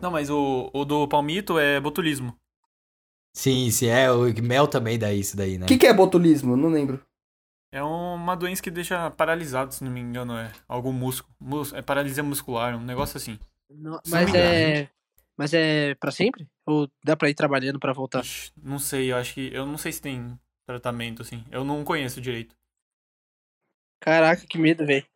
[0.00, 2.36] Não, mas o, o do palmito é botulismo.
[3.34, 4.10] Sim, sim, é.
[4.12, 5.64] O mel também dá isso daí, né?
[5.64, 6.56] O que, que é botulismo?
[6.56, 7.00] Não lembro.
[7.72, 11.32] É uma doença que deixa paralisado, se não me engano, é algum músculo.
[11.40, 13.38] Mus- É paralisia muscular, um negócio assim.
[13.70, 14.90] Não, mas é.
[15.36, 16.46] Mas é pra sempre?
[16.66, 18.20] Ou dá pra ir trabalhando pra voltar?
[18.20, 19.50] Ixi, não sei, eu acho que.
[19.52, 21.44] Eu não sei se tem tratamento, assim.
[21.50, 22.54] Eu não conheço direito.
[24.02, 25.06] Caraca, que medo, velho.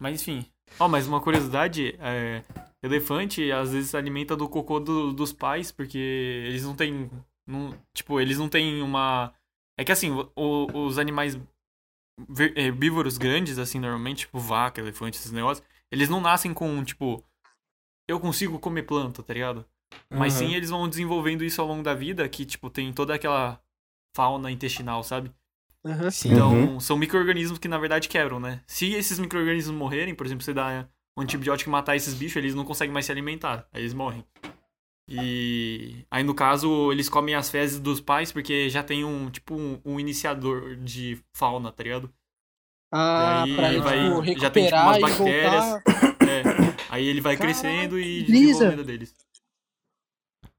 [0.00, 0.46] Mas enfim.
[0.78, 2.42] Ó, mas uma curiosidade, é,
[2.82, 5.98] elefante às vezes se alimenta do cocô do- dos pais, porque
[6.46, 7.10] eles não têm.
[7.46, 9.32] não- tipo, eles não têm uma.
[9.78, 11.38] É que assim, o- os animais
[12.56, 17.22] herbívoros grandes, assim, normalmente, tipo vaca, elefante, esses negócios, Eles não nascem com, tipo,
[18.08, 19.64] eu consigo comer planta, tá ligado?
[20.10, 20.48] Mas Aham.
[20.48, 23.60] sim eles vão desenvolvendo isso ao longo da vida, que, tipo, tem toda aquela
[24.16, 25.30] fauna intestinal, sabe?
[25.84, 26.10] Aham.
[26.10, 26.32] Sim.
[26.32, 26.80] Então, Uhum.
[26.80, 28.60] são micro-organismos que, na verdade, quebram, né?
[28.66, 30.86] Se esses micro-organismos morrerem, por exemplo, você dá
[31.16, 33.66] um antibiótico e matar esses bichos, eles não conseguem mais se alimentar.
[33.72, 34.24] Aí eles morrem.
[35.08, 39.54] E aí, no caso, eles comem as fezes dos pais porque já tem um, tipo,
[39.54, 42.10] um, um iniciador de fauna, tá ligado?
[42.92, 45.64] Ah, E pra aí tipo, vai- já tem, tipo, recuperar umas e bactérias.
[45.64, 46.11] voltar.
[46.92, 46.96] É.
[46.96, 48.42] Aí ele vai Caraca, crescendo e que brisa.
[48.42, 49.14] desenvolve a vida deles.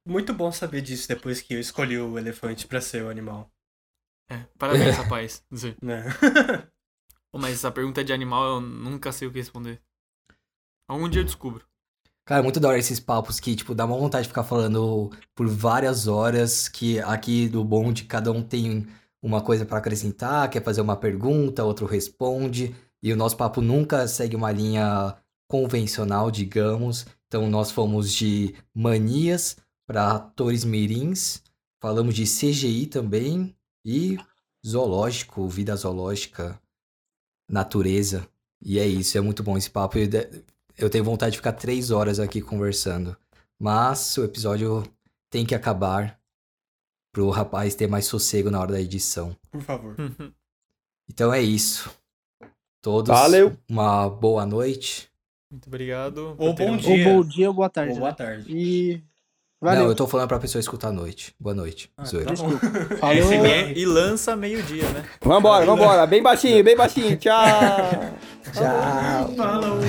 [0.05, 3.49] Muito bom saber disso depois que eu escolhi o elefante pra ser o animal.
[4.29, 4.45] É.
[4.57, 5.45] Parabéns, rapaz.
[7.31, 9.81] Pô, Mas essa pergunta de animal eu nunca sei o que responder.
[10.89, 11.65] Algum dia eu descubro.
[12.25, 15.11] Cara, é muito da hora esses papos que, tipo, dá uma vontade de ficar falando
[15.35, 18.87] por várias horas, que aqui do bonde cada um tem
[19.21, 24.07] uma coisa pra acrescentar, quer fazer uma pergunta, outro responde, e o nosso papo nunca
[24.07, 25.15] segue uma linha
[25.53, 27.05] convencional, digamos.
[27.27, 31.43] Então nós fomos de manias para atores mirins,
[31.79, 34.17] falamos de CGI também e
[34.65, 36.59] zoológico, vida zoológica,
[37.47, 38.27] natureza.
[38.59, 39.99] E é isso, é muito bom esse papo.
[40.75, 43.15] Eu tenho vontade de ficar três horas aqui conversando.
[43.59, 44.83] Mas o episódio
[45.29, 46.19] tem que acabar
[47.13, 49.37] pro rapaz ter mais sossego na hora da edição.
[49.51, 49.95] Por favor.
[51.05, 51.91] Então é isso.
[52.81, 53.57] Todos Valeu.
[53.69, 55.12] uma boa noite.
[55.53, 56.35] Muito obrigado.
[56.39, 56.89] Ou bom ouvido.
[56.89, 57.05] Ou dia.
[57.05, 57.93] bom dia ou boa tarde.
[57.93, 58.15] Ou boa né?
[58.15, 58.45] tarde.
[58.49, 59.03] E.
[59.61, 59.83] Valeu.
[59.83, 61.35] Não, eu tô falando pra pessoa escutar à noite.
[61.39, 61.91] Boa noite.
[61.95, 62.33] Ah, Zoeira.
[62.33, 62.49] tá bom.
[62.49, 62.95] Desculpa.
[62.97, 63.23] Falou.
[63.23, 63.73] SMR.
[63.75, 65.05] E lança meio-dia, né?
[65.21, 66.07] Vambora, vambora.
[66.07, 67.15] Bem baixinho, bem baixinho.
[67.17, 67.35] Tchau.
[68.51, 69.35] Tchau.
[69.37, 69.79] Falou.